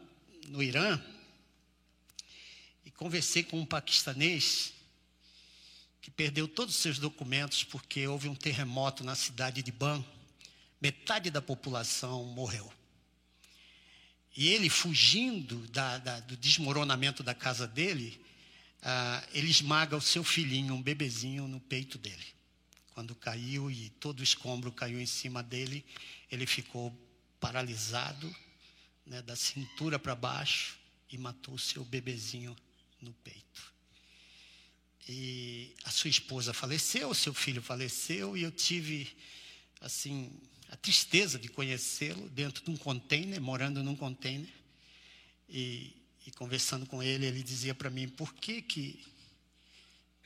[0.49, 0.99] no Irã
[2.87, 4.73] e conversei com um paquistanês
[6.01, 10.03] que perdeu todos os seus documentos porque houve um terremoto na cidade de Ban.
[10.81, 12.73] Metade da população morreu.
[14.35, 18.19] E ele, fugindo da, da, do desmoronamento da casa dele,
[18.83, 22.36] ah, ele esmaga o seu filhinho, um bebezinho, no peito dele.
[22.97, 25.85] Quando caiu e todo o escombro caiu em cima dele,
[26.33, 26.91] ele ficou
[27.39, 28.35] paralisado,
[29.05, 30.79] né, da cintura para baixo,
[31.13, 32.57] e matou o seu bebezinho
[32.99, 33.75] no peito.
[35.07, 39.15] E a sua esposa faleceu, seu filho faleceu, e eu tive,
[39.79, 40.33] assim,
[40.71, 44.49] a tristeza de conhecê-lo dentro de um container, morando num container.
[45.51, 45.95] E,
[46.27, 49.05] e conversando com ele, ele dizia para mim: por que, que,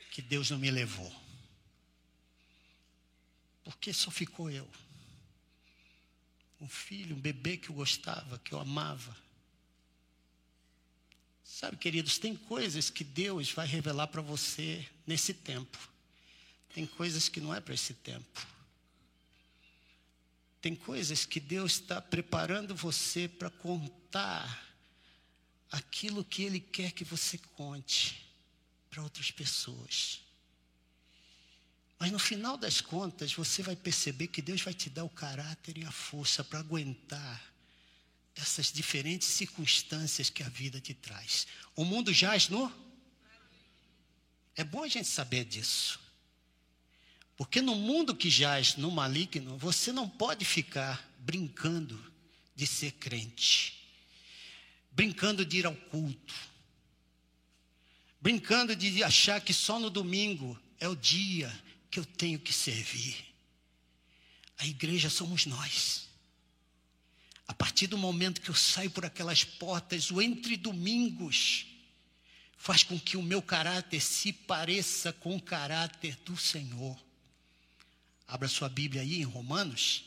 [0.09, 1.20] que Deus não me levou?
[3.63, 4.69] Porque só ficou eu.
[6.59, 9.15] Um filho, um bebê que eu gostava, que eu amava.
[11.43, 15.77] Sabe, queridos, tem coisas que Deus vai revelar para você nesse tempo.
[16.73, 18.47] Tem coisas que não é para esse tempo.
[20.61, 24.71] Tem coisas que Deus está preparando você para contar
[25.71, 28.25] aquilo que Ele quer que você conte
[28.89, 30.21] para outras pessoas.
[32.01, 35.77] Mas no final das contas, você vai perceber que Deus vai te dar o caráter
[35.77, 37.39] e a força para aguentar
[38.35, 41.45] essas diferentes circunstâncias que a vida te traz.
[41.75, 42.73] O mundo jaz no.
[44.55, 45.99] É bom a gente saber disso.
[47.37, 52.03] Porque no mundo que jaz no maligno, você não pode ficar brincando
[52.55, 53.79] de ser crente
[54.91, 56.33] brincando de ir ao culto,
[58.19, 61.51] brincando de achar que só no domingo é o dia
[61.91, 63.17] que eu tenho que servir.
[64.57, 66.07] A igreja somos nós.
[67.47, 71.65] A partir do momento que eu saio por aquelas portas, o entre domingos
[72.57, 76.97] faz com que o meu caráter se pareça com o caráter do Senhor.
[78.27, 80.05] Abra sua Bíblia aí em Romanos,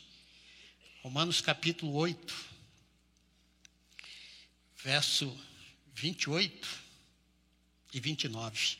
[1.02, 2.54] Romanos capítulo 8
[4.84, 5.34] verso
[5.94, 6.68] 28
[7.94, 8.78] e 29.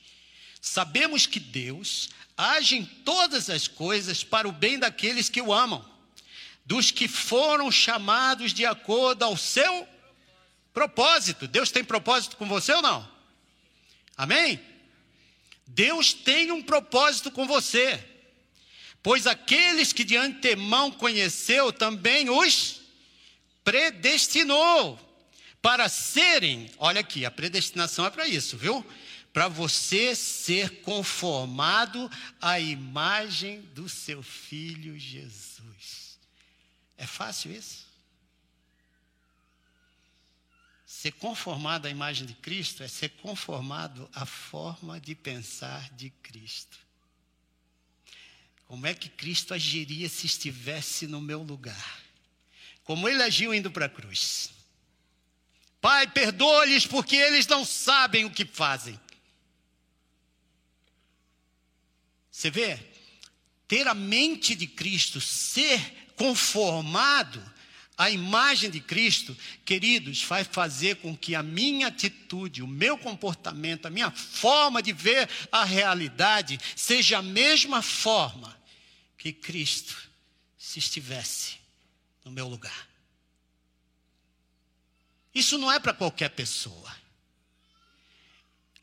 [0.64, 5.84] Sabemos que Deus age em todas as coisas para o bem daqueles que o amam,
[6.64, 9.86] dos que foram chamados de acordo ao seu
[10.72, 11.46] propósito.
[11.46, 13.06] Deus tem propósito com você ou não?
[14.16, 14.58] Amém?
[15.66, 18.02] Deus tem um propósito com você,
[19.02, 22.80] pois aqueles que de antemão conheceu também os
[23.62, 24.98] predestinou
[25.60, 28.84] para serem, olha aqui, a predestinação é para isso, viu?
[29.34, 32.08] Para você ser conformado
[32.40, 36.16] à imagem do seu filho Jesus.
[36.96, 37.84] É fácil isso?
[40.86, 46.78] Ser conformado à imagem de Cristo é ser conformado à forma de pensar de Cristo.
[48.68, 52.02] Como é que Cristo agiria se estivesse no meu lugar?
[52.84, 54.50] Como ele agiu indo para a cruz?
[55.80, 58.98] Pai, perdoa-lhes porque eles não sabem o que fazem.
[62.44, 62.78] Você vê?
[63.66, 65.80] Ter a mente de Cristo, ser
[66.14, 67.42] conformado
[67.96, 73.86] à imagem de Cristo, queridos, vai fazer com que a minha atitude, o meu comportamento,
[73.86, 78.54] a minha forma de ver a realidade seja a mesma forma
[79.16, 79.96] que Cristo
[80.58, 81.56] se estivesse
[82.26, 82.86] no meu lugar.
[85.34, 86.94] Isso não é para qualquer pessoa.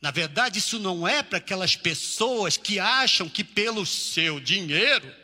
[0.02, 5.16] Na verdade, isso não é para aquelas pessoas que acham que pelo seu dinheiro,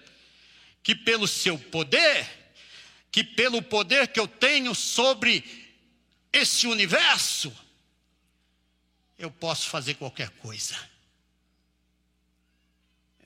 [0.83, 2.29] que pelo seu poder,
[3.11, 5.43] que pelo poder que eu tenho sobre
[6.31, 7.51] esse universo,
[9.17, 10.77] eu posso fazer qualquer coisa.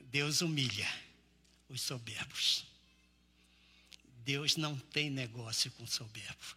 [0.05, 0.87] Deus humilha
[1.67, 2.65] os soberbos.
[4.23, 6.55] Deus não tem negócio com soberbo.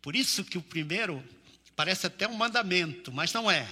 [0.00, 1.24] Por isso que o primeiro
[1.76, 3.68] parece até um mandamento, mas não é.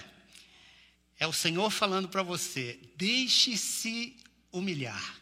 [1.18, 4.16] É o Senhor falando para você: deixe-se
[4.52, 5.20] humilhar.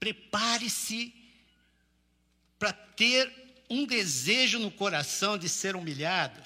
[0.00, 1.14] Prepare-se
[2.58, 3.32] para ter
[3.68, 6.42] um desejo no coração de ser humilhado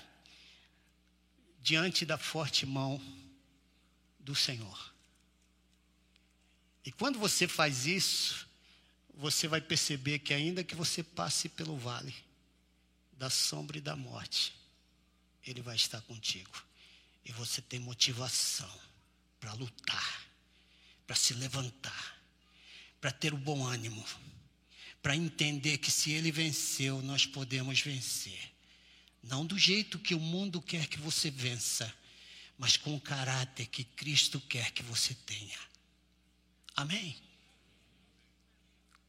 [1.60, 3.00] diante da forte mão
[4.18, 4.94] do Senhor.
[6.84, 8.46] E quando você faz isso,
[9.14, 12.14] você vai perceber que, ainda que você passe pelo vale,
[13.16, 14.54] da sombra e da morte,
[15.44, 16.62] Ele vai estar contigo.
[17.24, 18.70] E você tem motivação
[19.40, 20.26] para lutar,
[21.06, 22.20] para se levantar,
[23.00, 24.04] para ter o bom ânimo,
[25.02, 28.52] para entender que se Ele venceu, nós podemos vencer.
[29.22, 31.92] Não do jeito que o mundo quer que você vença,
[32.58, 35.58] mas com o caráter que Cristo quer que você tenha.
[36.76, 37.16] Amém?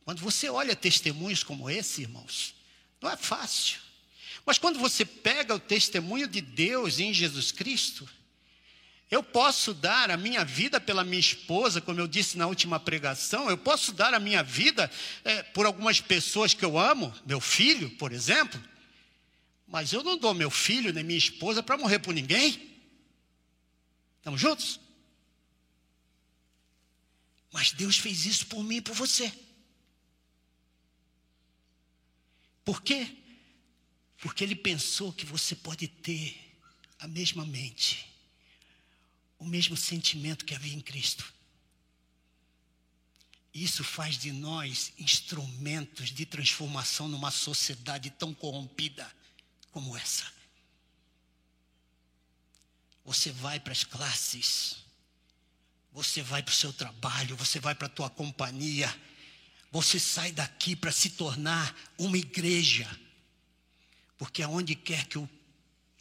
[0.03, 2.55] Quando você olha testemunhos como esse, irmãos,
[3.01, 3.86] não é fácil.
[4.47, 8.09] Mas quando você pega o testemunho de Deus em Jesus Cristo,
[9.11, 13.49] eu posso dar a minha vida pela minha esposa, como eu disse na última pregação,
[13.49, 14.89] eu posso dar a minha vida
[15.25, 18.57] é, por algumas pessoas que eu amo, meu filho, por exemplo,
[19.67, 22.73] mas eu não dou meu filho nem minha esposa para morrer por ninguém.
[24.19, 24.79] Estamos juntos?
[27.51, 29.29] Mas Deus fez isso por mim e por você.
[32.63, 33.26] Por quê?
[34.19, 36.35] Porque ele pensou que você pode ter
[36.99, 38.07] a mesma mente,
[39.37, 41.31] o mesmo sentimento que havia em Cristo.
[43.53, 49.11] Isso faz de nós instrumentos de transformação numa sociedade tão corrompida
[49.71, 50.31] como essa.
[53.03, 54.77] Você vai para as classes,
[55.91, 58.93] você vai para o seu trabalho, você vai para a tua companhia,
[59.71, 62.87] você sai daqui para se tornar uma igreja.
[64.17, 65.29] Porque aonde quer que o,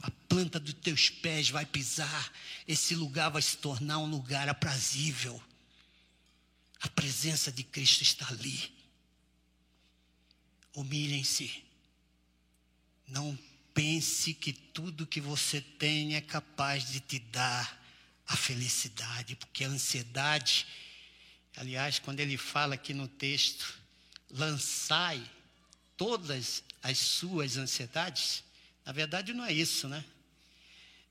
[0.03, 2.33] a planta dos teus pés vai pisar,
[2.67, 5.41] esse lugar vai se tornar um lugar aprazível.
[6.81, 8.73] A presença de Cristo está ali.
[10.75, 11.64] Humilhem-se.
[13.09, 13.39] Não
[13.73, 17.85] pense que tudo que você tem é capaz de te dar
[18.27, 20.67] a felicidade, porque a ansiedade
[21.57, 23.79] Aliás, quando ele fala aqui no texto,
[24.31, 25.23] lançai
[25.97, 28.45] todas as suas ansiedades,
[28.85, 30.05] na verdade não é isso, né?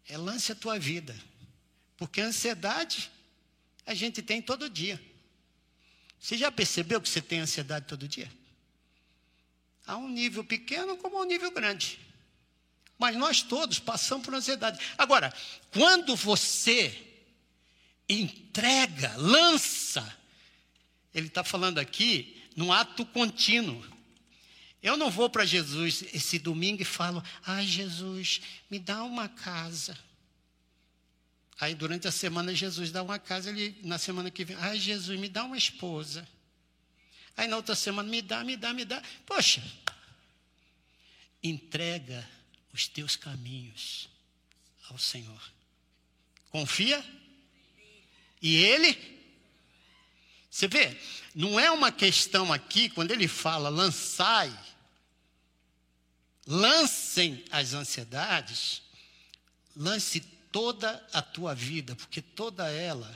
[0.07, 1.15] É lance a tua vida.
[1.97, 3.11] Porque a ansiedade
[3.85, 5.01] a gente tem todo dia.
[6.19, 8.31] Você já percebeu que você tem ansiedade todo dia?
[9.85, 11.99] Há um nível pequeno como um nível grande.
[12.97, 14.79] Mas nós todos passamos por ansiedade.
[14.97, 15.33] Agora,
[15.71, 17.03] quando você
[18.07, 20.15] entrega, lança
[21.15, 23.81] ele está falando aqui num ato contínuo.
[24.85, 29.97] Eu não vou para Jesus esse domingo e falo, ai Jesus, me dá uma casa.
[31.59, 35.19] Aí durante a semana Jesus dá uma casa, ele, na semana que vem, ai Jesus,
[35.19, 36.27] me dá uma esposa.
[37.35, 39.01] Aí na outra semana, me dá, me dá, me dá.
[39.25, 39.63] Poxa,
[41.41, 42.23] entrega
[42.71, 44.07] os teus caminhos
[44.87, 45.51] ao Senhor.
[46.51, 47.03] Confia?
[48.39, 49.15] E Ele
[50.55, 50.97] você vê,
[51.33, 54.57] não é uma questão aqui, quando ele fala lançai,
[56.45, 58.81] lancem as ansiedades,
[59.75, 60.21] lance
[60.51, 63.13] toda a tua vida, porque toda ela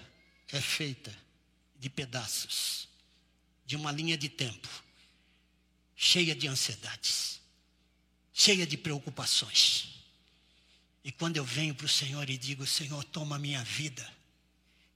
[0.52, 1.16] é feita
[1.80, 2.88] de pedaços,
[3.66, 4.68] de uma linha de tempo,
[5.96, 7.40] cheia de ansiedades,
[8.34, 9.90] cheia de preocupações.
[11.04, 14.08] E quando eu venho para o Senhor e digo, Senhor, toma a minha vida,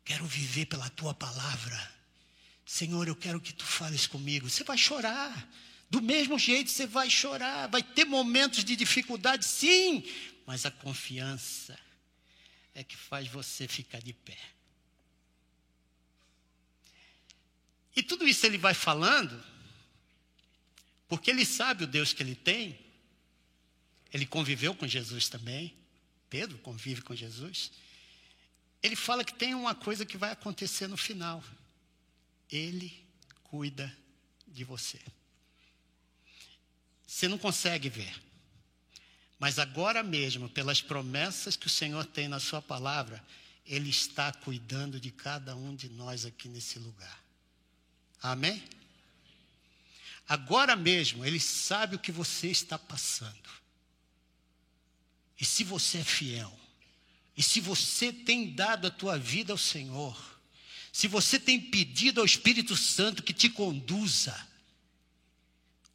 [0.04, 1.94] quero viver pela tua palavra
[2.66, 4.50] Senhor, eu quero que tu fales comigo.
[4.50, 5.48] Você vai chorar.
[5.94, 7.68] Do mesmo jeito você vai chorar.
[7.68, 10.04] Vai ter momentos de dificuldade, sim.
[10.44, 11.78] Mas a confiança
[12.74, 14.40] é que faz você ficar de pé.
[17.96, 19.40] E tudo isso ele vai falando,
[21.08, 22.80] porque ele sabe o Deus que ele tem.
[24.12, 25.78] Ele conviveu com Jesus também.
[26.28, 27.72] Pedro convive com Jesus.
[28.82, 31.44] Ele fala que tem uma coisa que vai acontecer no final.
[32.50, 32.92] Ele
[33.44, 33.96] cuida
[34.48, 35.00] de você.
[37.14, 38.12] Você não consegue ver.
[39.38, 43.24] Mas agora mesmo, pelas promessas que o Senhor tem na Sua palavra,
[43.68, 47.24] Ele está cuidando de cada um de nós aqui nesse lugar.
[48.20, 48.64] Amém?
[50.28, 53.50] Agora mesmo, Ele sabe o que você está passando.
[55.40, 56.60] E se você é fiel,
[57.38, 60.20] e se você tem dado a tua vida ao Senhor,
[60.92, 64.36] se você tem pedido ao Espírito Santo que te conduza,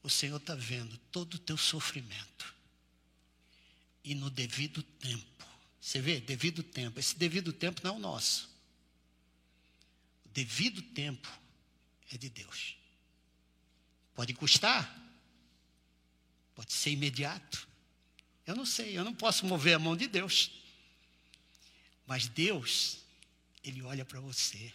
[0.02, 2.54] o Senhor está vendo todo o teu sofrimento.
[4.04, 5.46] E no devido tempo,
[5.80, 8.48] você vê, devido tempo, esse devido tempo não é o nosso.
[10.24, 11.28] O devido tempo
[12.10, 12.76] é de Deus.
[14.14, 14.98] Pode custar,
[16.54, 17.68] pode ser imediato.
[18.46, 20.50] Eu não sei, eu não posso mover a mão de Deus.
[22.06, 22.98] Mas Deus,
[23.62, 24.72] Ele olha para você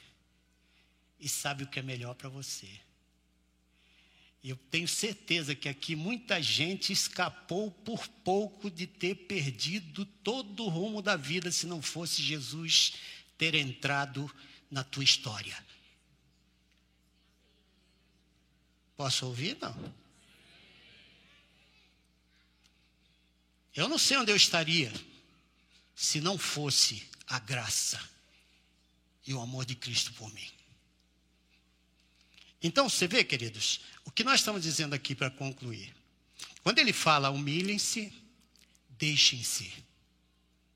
[1.20, 2.70] e sabe o que é melhor para você.
[4.44, 10.70] Eu tenho certeza que aqui muita gente escapou por pouco de ter perdido todo o
[10.70, 12.96] rumo da vida se não fosse Jesus
[13.38, 14.30] ter entrado
[14.70, 15.58] na tua história.
[18.98, 19.58] Posso ouvir?
[19.62, 19.94] Não.
[23.74, 24.92] Eu não sei onde eu estaria
[25.96, 28.00] se não fosse a graça
[29.26, 30.52] e o amor de Cristo por mim.
[32.64, 35.94] Então, você vê, queridos, o que nós estamos dizendo aqui para concluir.
[36.64, 38.12] Quando ele fala humilhem-se,
[38.92, 39.70] deixem-se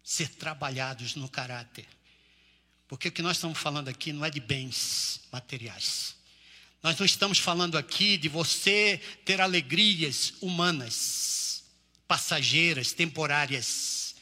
[0.03, 1.87] ser trabalhados no caráter.
[2.89, 6.15] Porque o que nós estamos falando aqui não é de bens materiais.
[6.83, 11.63] Nós não estamos falando aqui de você ter alegrias humanas,
[12.05, 14.15] passageiras, temporárias.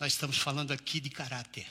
[0.00, 1.66] Nós estamos falando aqui de caráter.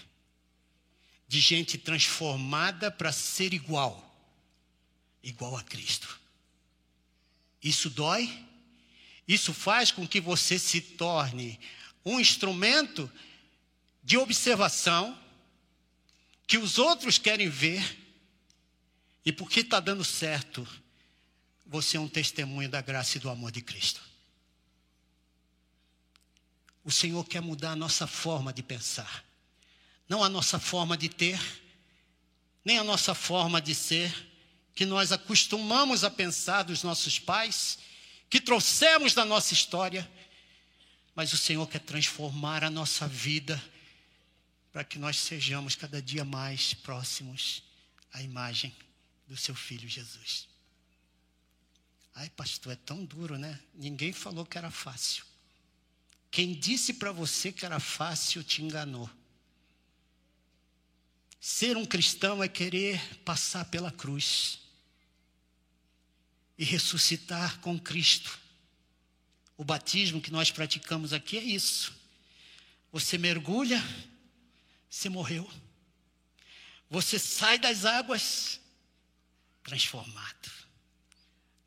[1.28, 4.05] De gente transformada para ser igual
[5.26, 6.20] igual a Cristo.
[7.62, 8.30] Isso dói,
[9.28, 11.60] Isso faz com que você se torne
[12.04, 13.12] um instrumento
[14.04, 15.20] de observação
[16.46, 18.04] que os outros querem ver,
[19.26, 20.68] e porque está dando certo,
[21.66, 24.00] você é um testemunho da graça e do amor de Cristo.
[26.84, 29.26] O Senhor quer mudar a nossa forma de pensar,
[30.08, 31.42] não a nossa forma de ter,
[32.64, 34.14] nem a nossa forma de ser,
[34.76, 37.80] que nós acostumamos a pensar dos nossos pais,
[38.30, 40.10] que trouxemos da nossa história,
[41.16, 43.64] mas o Senhor quer transformar a nossa vida
[44.74, 47.64] para que nós sejamos cada dia mais próximos
[48.12, 48.76] à imagem
[49.26, 50.50] do seu filho Jesus.
[52.14, 53.58] Ai, pastor, é tão duro, né?
[53.74, 55.24] Ninguém falou que era fácil.
[56.30, 59.10] Quem disse para você que era fácil te enganou.
[61.40, 64.65] Ser um cristão é querer passar pela cruz
[66.58, 68.40] e ressuscitar com Cristo.
[69.58, 71.94] O batismo que nós praticamos aqui é isso.
[72.92, 73.84] Você mergulha,
[74.90, 75.50] você morreu.
[76.90, 78.60] Você sai das águas
[79.64, 80.52] transformado.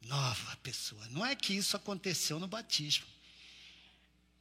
[0.02, 1.06] Nova pessoa.
[1.08, 3.06] Não é que isso aconteceu no batismo.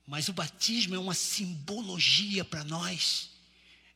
[0.05, 3.31] Mas o batismo é uma simbologia para nós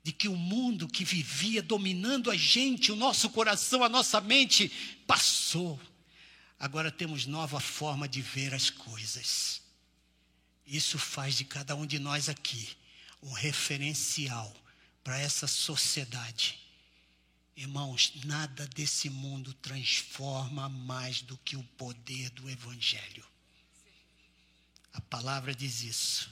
[0.03, 4.69] de que o mundo que vivia dominando a gente, o nosso coração, a nossa mente,
[5.05, 5.79] passou.
[6.61, 9.63] Agora temos nova forma de ver as coisas.
[10.63, 12.77] Isso faz de cada um de nós aqui
[13.19, 14.55] um referencial
[15.03, 16.59] para essa sociedade.
[17.57, 23.25] Irmãos, nada desse mundo transforma mais do que o poder do Evangelho.
[24.93, 26.29] A palavra diz isso.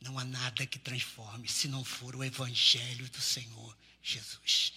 [0.00, 4.74] Não há nada que transforme se não for o Evangelho do Senhor Jesus.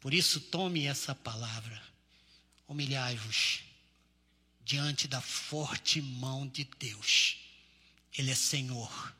[0.00, 1.82] Por isso, tome essa palavra.
[2.66, 3.73] Humilhai-vos
[4.64, 7.36] diante da forte mão de Deus.
[8.16, 9.14] Ele é Senhor.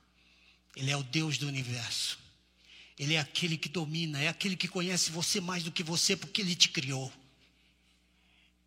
[0.75, 2.19] Ele é o Deus do universo.
[2.99, 6.41] Ele é aquele que domina, é aquele que conhece você mais do que você, porque
[6.41, 7.13] ele te criou.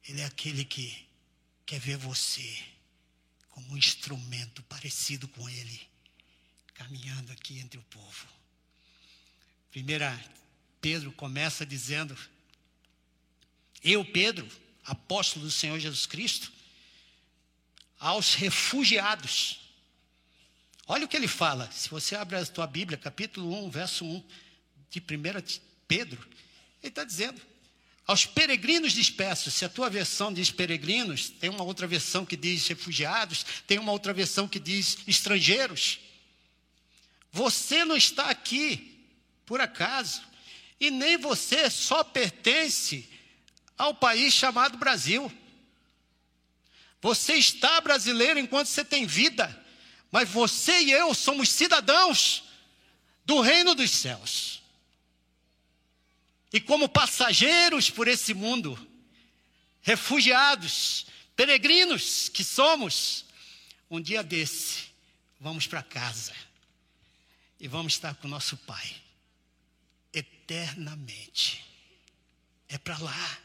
[0.07, 1.05] Ele é aquele que
[1.65, 2.63] quer ver você
[3.49, 5.81] como um instrumento parecido com ele,
[6.75, 8.27] caminhando aqui entre o povo.
[9.71, 10.17] Primeira,
[10.81, 12.17] Pedro começa dizendo:
[13.83, 14.47] Eu, Pedro,
[14.85, 16.51] apóstolo do Senhor Jesus Cristo,
[17.99, 19.59] aos refugiados.
[20.87, 21.69] Olha o que ele fala.
[21.71, 24.23] Se você abre a tua Bíblia, capítulo 1, verso 1
[24.89, 26.25] de 1 Pedro,
[26.81, 27.41] ele está dizendo:
[28.07, 29.53] aos peregrinos dispersos.
[29.53, 33.91] Se a tua versão diz peregrinos, tem uma outra versão que diz refugiados, tem uma
[33.91, 35.99] outra versão que diz estrangeiros.
[37.33, 39.05] Você não está aqui
[39.45, 40.21] por acaso,
[40.79, 43.07] e nem você só pertence
[43.77, 45.31] ao país chamado Brasil.
[47.01, 49.65] Você está brasileiro enquanto você tem vida,
[50.11, 52.43] mas você e eu somos cidadãos
[53.25, 54.61] do reino dos céus.
[56.51, 58.77] E como passageiros por esse mundo,
[59.81, 63.25] refugiados, peregrinos que somos,
[63.89, 64.85] um dia desse,
[65.39, 66.33] vamos para casa
[67.59, 68.95] e vamos estar com nosso Pai
[70.13, 71.63] eternamente.
[72.67, 73.37] É para lá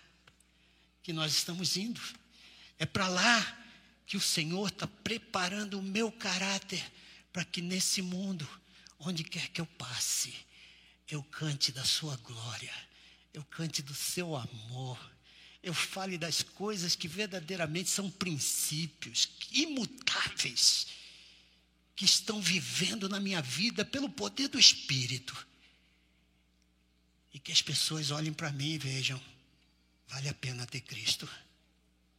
[1.03, 2.01] que nós estamos indo,
[2.83, 3.59] é para lá
[4.07, 6.85] que o Senhor está preparando o meu caráter
[7.33, 8.49] para que nesse mundo,
[8.99, 10.35] onde quer que eu passe,
[11.09, 12.72] eu cante da Sua glória
[13.33, 14.99] eu cante do seu amor,
[15.62, 20.89] eu fale das coisas que verdadeiramente são princípios imutáveis,
[21.95, 25.47] que estão vivendo na minha vida pelo poder do Espírito.
[27.33, 29.20] E que as pessoas olhem para mim e vejam,
[30.09, 31.28] vale a pena ter Cristo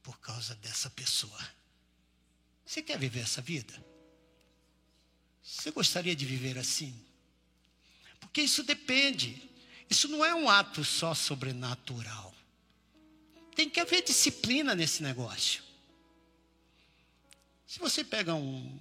[0.03, 1.39] por causa dessa pessoa.
[2.65, 3.73] Você quer viver essa vida?
[5.41, 6.93] Você gostaria de viver assim?
[8.19, 9.49] Porque isso depende
[9.93, 12.33] isso não é um ato só sobrenatural.
[13.55, 15.61] Tem que haver disciplina nesse negócio.
[17.67, 18.79] Se você pega um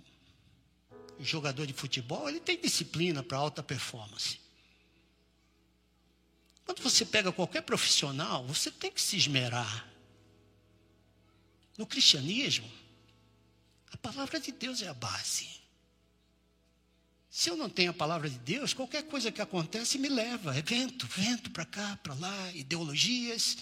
[1.21, 4.41] jogador de futebol, ele tem disciplina para alta performance.
[6.65, 9.87] Quando você pega qualquer profissional, você tem que se esmerar.
[11.83, 12.71] No cristianismo,
[13.91, 15.49] a palavra de Deus é a base.
[17.29, 20.57] Se eu não tenho a palavra de Deus, qualquer coisa que acontece me leva.
[20.57, 23.57] É vento, vento para cá, para lá, ideologias,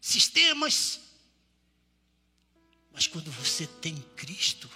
[0.00, 1.00] sistemas.
[2.92, 4.70] Mas quando você tem Cristo,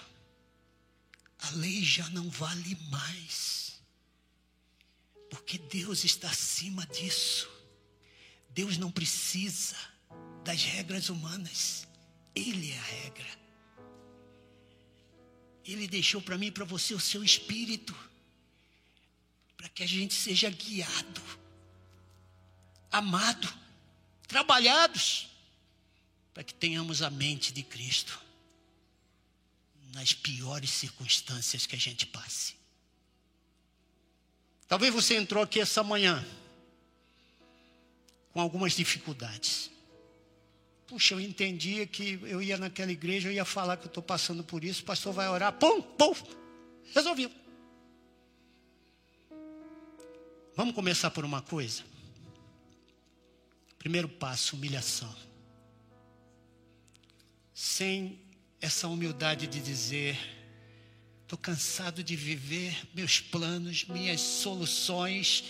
[1.39, 3.79] a lei já não vale mais.
[5.29, 7.49] Porque Deus está acima disso.
[8.49, 9.77] Deus não precisa
[10.43, 11.87] das regras humanas.
[12.39, 13.39] Ele é a regra.
[15.65, 17.95] Ele deixou para mim e para você o seu espírito,
[19.57, 21.21] para que a gente seja guiado,
[22.91, 23.47] amado,
[24.27, 25.29] trabalhados,
[26.33, 28.19] para que tenhamos a mente de Cristo
[29.93, 32.55] nas piores circunstâncias que a gente passe.
[34.67, 36.25] Talvez você entrou aqui essa manhã
[38.31, 39.69] com algumas dificuldades.
[40.89, 44.43] Puxa, eu entendia que eu ia naquela igreja, eu ia falar que eu estou passando
[44.43, 46.15] por isso, o pastor vai orar, pum, pum,
[46.95, 47.31] resolveu.
[50.55, 51.83] Vamos começar por uma coisa.
[53.77, 55.15] Primeiro passo, humilhação.
[57.53, 58.19] Sem
[58.59, 60.17] essa humildade de dizer,
[61.21, 65.43] estou cansado de viver meus planos, minhas soluções,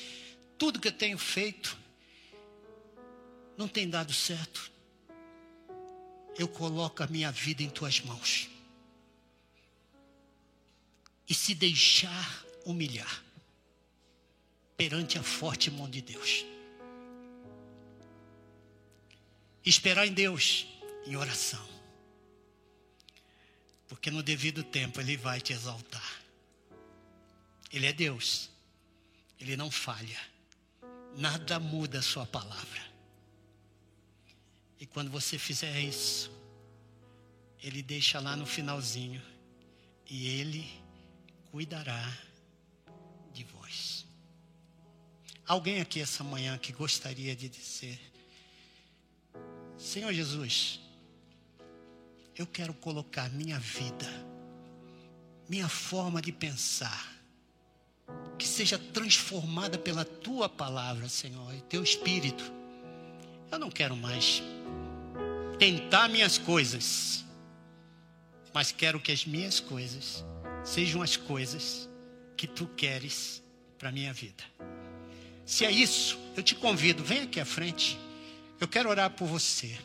[0.57, 1.77] tudo que eu tenho feito
[3.57, 4.78] não tem dado certo
[6.39, 8.47] eu coloco a minha vida em tuas mãos.
[11.27, 13.23] E se deixar humilhar
[14.77, 16.45] perante a forte mão de Deus.
[19.65, 20.65] Esperar em Deus
[21.05, 21.67] em oração.
[23.89, 26.21] Porque no devido tempo Ele vai te exaltar.
[27.69, 28.49] Ele é Deus.
[29.37, 30.19] Ele não falha.
[31.17, 32.88] Nada muda a sua palavra.
[34.79, 36.31] E quando você fizer isso,
[37.61, 39.21] ele deixa lá no finalzinho
[40.09, 40.69] e ele
[41.51, 42.17] cuidará
[43.33, 44.05] de vós.
[45.45, 47.99] Alguém aqui essa manhã que gostaria de dizer:
[49.77, 50.79] Senhor Jesus,
[52.37, 54.07] eu quero colocar minha vida,
[55.49, 57.11] minha forma de pensar,
[58.37, 62.58] que seja transformada pela tua palavra, Senhor, e teu espírito.
[63.51, 64.41] Eu não quero mais
[65.57, 67.25] tentar minhas coisas,
[68.53, 70.23] mas quero que as minhas coisas
[70.63, 71.89] sejam as coisas
[72.37, 73.43] que tu queres
[73.77, 74.43] para a minha vida.
[75.45, 77.97] Se é isso, eu te convido, vem aqui à frente.
[78.59, 79.77] Eu quero orar por você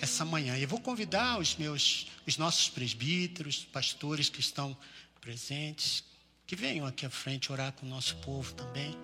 [0.00, 0.58] essa manhã.
[0.58, 4.76] Eu vou convidar os meus, os nossos presbíteros, pastores que estão
[5.20, 6.04] presentes,
[6.46, 8.96] que venham aqui à frente orar com o nosso povo também.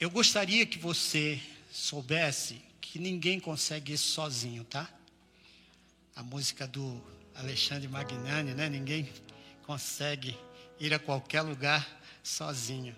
[0.00, 1.38] Eu gostaria que você
[1.70, 4.88] soubesse que ninguém consegue isso sozinho, tá?
[6.16, 8.70] A música do Alexandre Magnani, né?
[8.70, 9.12] Ninguém
[9.66, 10.34] consegue
[10.80, 11.86] ir a qualquer lugar
[12.22, 12.96] sozinho.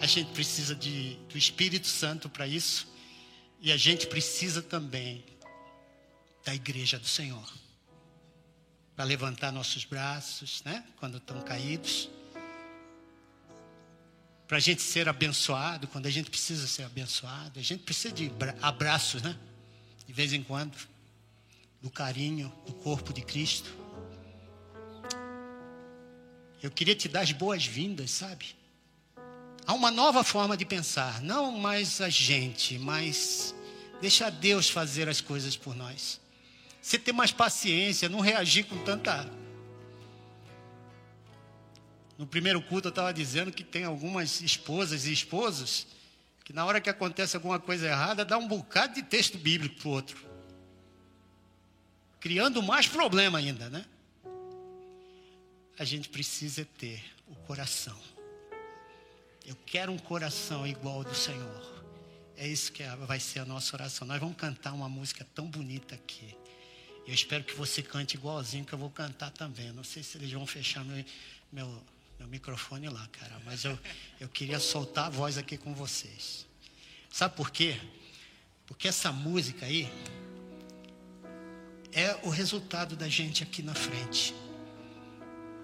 [0.00, 2.88] A gente precisa de, do Espírito Santo para isso.
[3.60, 5.22] E a gente precisa também
[6.42, 7.52] da igreja do Senhor.
[8.96, 10.86] Para levantar nossos braços, né?
[10.96, 12.08] Quando estão caídos
[14.46, 18.30] para a gente ser abençoado, quando a gente precisa ser abençoado, a gente precisa de
[18.60, 19.36] abraços, né?
[20.06, 20.76] De vez em quando,
[21.80, 23.74] do carinho do corpo de Cristo.
[26.62, 28.56] Eu queria te dar as boas-vindas, sabe?
[29.66, 33.54] Há uma nova forma de pensar, não mais a gente, mas
[34.00, 36.20] deixar Deus fazer as coisas por nós.
[36.82, 39.26] Você ter mais paciência, não reagir com tanta
[42.16, 45.86] no primeiro culto eu estava dizendo que tem algumas esposas e esposos
[46.44, 49.88] que na hora que acontece alguma coisa errada, dá um bocado de texto bíblico para
[49.88, 50.22] o outro.
[52.20, 53.84] Criando mais problema ainda, né?
[55.78, 57.98] A gente precisa ter o coração.
[59.46, 61.84] Eu quero um coração igual ao do Senhor.
[62.36, 64.06] É isso que é, vai ser a nossa oração.
[64.06, 66.36] Nós vamos cantar uma música tão bonita aqui.
[67.06, 69.72] Eu espero que você cante igualzinho que eu vou cantar também.
[69.72, 71.04] Não sei se eles vão fechar meu,
[71.50, 71.82] meu
[72.18, 73.40] meu microfone lá, cara.
[73.44, 73.78] Mas eu,
[74.20, 76.46] eu queria soltar a voz aqui com vocês.
[77.10, 77.80] Sabe por quê?
[78.66, 79.90] Porque essa música aí
[81.92, 84.34] é o resultado da gente aqui na frente.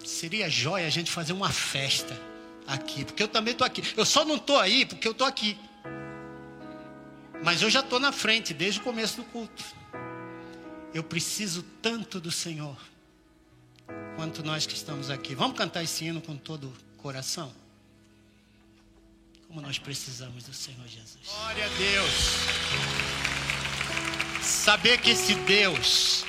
[0.04, 2.16] Seria jóia a gente fazer uma festa
[2.66, 3.82] aqui, porque eu também estou aqui.
[3.96, 5.58] Eu só não estou aí porque eu estou aqui.
[7.42, 9.64] Mas eu já estou na frente desde o começo do culto.
[10.92, 12.76] Eu preciso tanto do Senhor
[14.16, 15.34] quanto nós que estamos aqui.
[15.34, 17.52] Vamos cantar esse hino com todo o coração?
[19.48, 21.26] Como nós precisamos do Senhor Jesus.
[21.26, 22.10] Glória a Deus.
[24.42, 26.24] Saber que esse Deus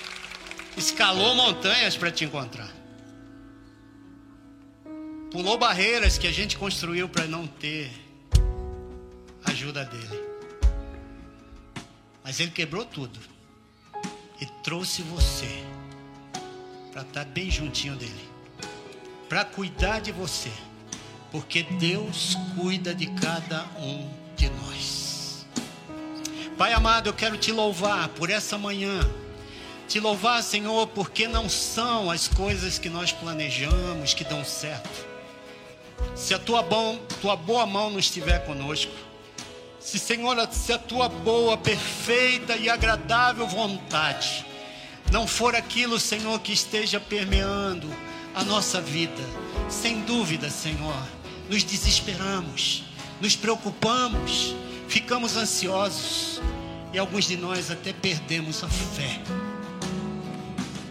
[0.77, 2.71] escalou montanhas para te encontrar.
[5.31, 7.91] Pulou barreiras que a gente construiu para não ter
[9.45, 10.23] ajuda dele.
[12.23, 13.19] Mas ele quebrou tudo
[14.39, 15.63] e trouxe você
[16.91, 18.29] para estar tá bem juntinho dele,
[19.29, 20.51] para cuidar de você,
[21.31, 25.45] porque Deus cuida de cada um de nós.
[26.57, 28.99] Pai amado, eu quero te louvar por essa manhã.
[29.87, 35.05] Te louvar, Senhor, porque não são as coisas que nós planejamos que dão certo.
[36.15, 38.91] Se a tua, bom, tua boa mão não estiver conosco,
[39.79, 44.45] se, Senhor, se a tua boa, perfeita e agradável vontade
[45.11, 47.87] não for aquilo, Senhor, que esteja permeando
[48.33, 49.21] a nossa vida,
[49.69, 50.95] sem dúvida, Senhor,
[51.49, 52.85] nos desesperamos,
[53.19, 54.55] nos preocupamos,
[54.87, 56.41] ficamos ansiosos
[56.93, 59.21] e alguns de nós até perdemos a fé.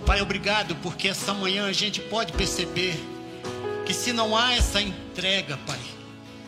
[0.05, 2.95] Pai, obrigado, porque essa manhã a gente pode perceber
[3.87, 5.81] que se não há essa entrega, Pai,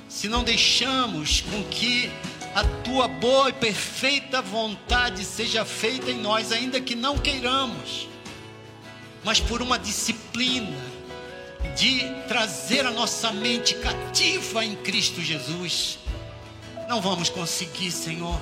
[0.09, 2.11] se não deixamos com que
[2.55, 8.09] a tua boa e perfeita vontade seja feita em nós, ainda que não queiramos,
[9.25, 10.77] mas por uma disciplina
[11.77, 15.99] de trazer a nossa mente cativa em Cristo Jesus,
[16.89, 18.41] não vamos conseguir, Senhor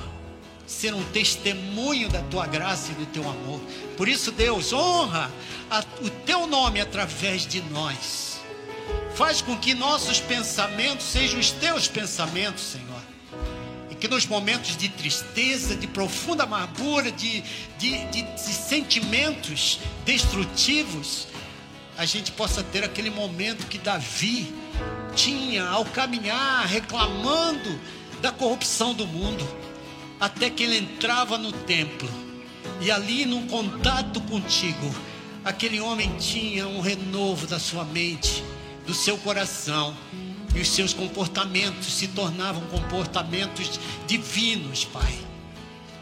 [0.71, 3.61] ser um testemunho da tua graça e do teu amor.
[3.97, 5.29] Por isso, Deus, honra
[5.69, 8.39] a, o teu nome através de nós.
[9.17, 12.90] Faz com que nossos pensamentos sejam os teus pensamentos, Senhor.
[14.01, 17.43] Que nos momentos de tristeza, de profunda amargura, de,
[17.79, 21.29] de, de, de sentimentos destrutivos,
[21.99, 24.53] a gente possa ter aquele momento que Davi
[25.15, 27.79] tinha ao caminhar reclamando
[28.23, 29.47] da corrupção do mundo
[30.19, 32.09] até que ele entrava no templo.
[32.81, 34.95] E ali, num contato contigo,
[35.45, 38.43] aquele homem tinha um renovo da sua mente,
[38.87, 39.97] do seu coração,
[40.55, 45.19] e os seus comportamentos se tornavam comportamentos divinos, Pai.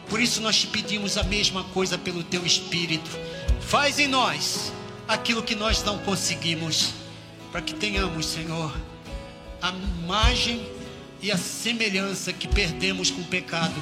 [0.08, 3.10] Por isso nós te pedimos a mesma coisa pelo teu Espírito.
[3.60, 4.72] Faz em nós
[5.06, 6.94] aquilo que nós não conseguimos,
[7.52, 8.74] para que tenhamos, Senhor,
[9.60, 9.70] a
[10.02, 10.66] imagem
[11.20, 13.74] e a semelhança que perdemos com o pecado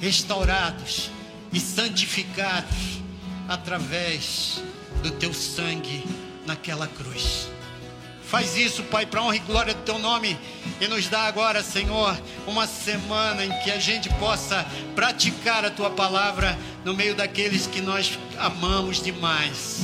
[0.00, 1.10] restaurados
[1.52, 3.00] e santificados
[3.48, 4.60] através
[5.02, 6.04] do teu sangue
[6.44, 7.51] naquela cruz.
[8.32, 10.38] Faz isso, Pai, para honra e glória do teu nome.
[10.80, 14.64] E nos dá agora, Senhor, uma semana em que a gente possa
[14.94, 19.82] praticar a tua palavra no meio daqueles que nós amamos demais.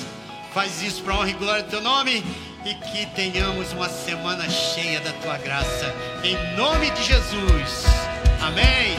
[0.54, 2.24] Faz isso para honra e glória do teu nome
[2.64, 5.94] e que tenhamos uma semana cheia da tua graça.
[6.24, 7.84] Em nome de Jesus.
[8.40, 8.96] Amém.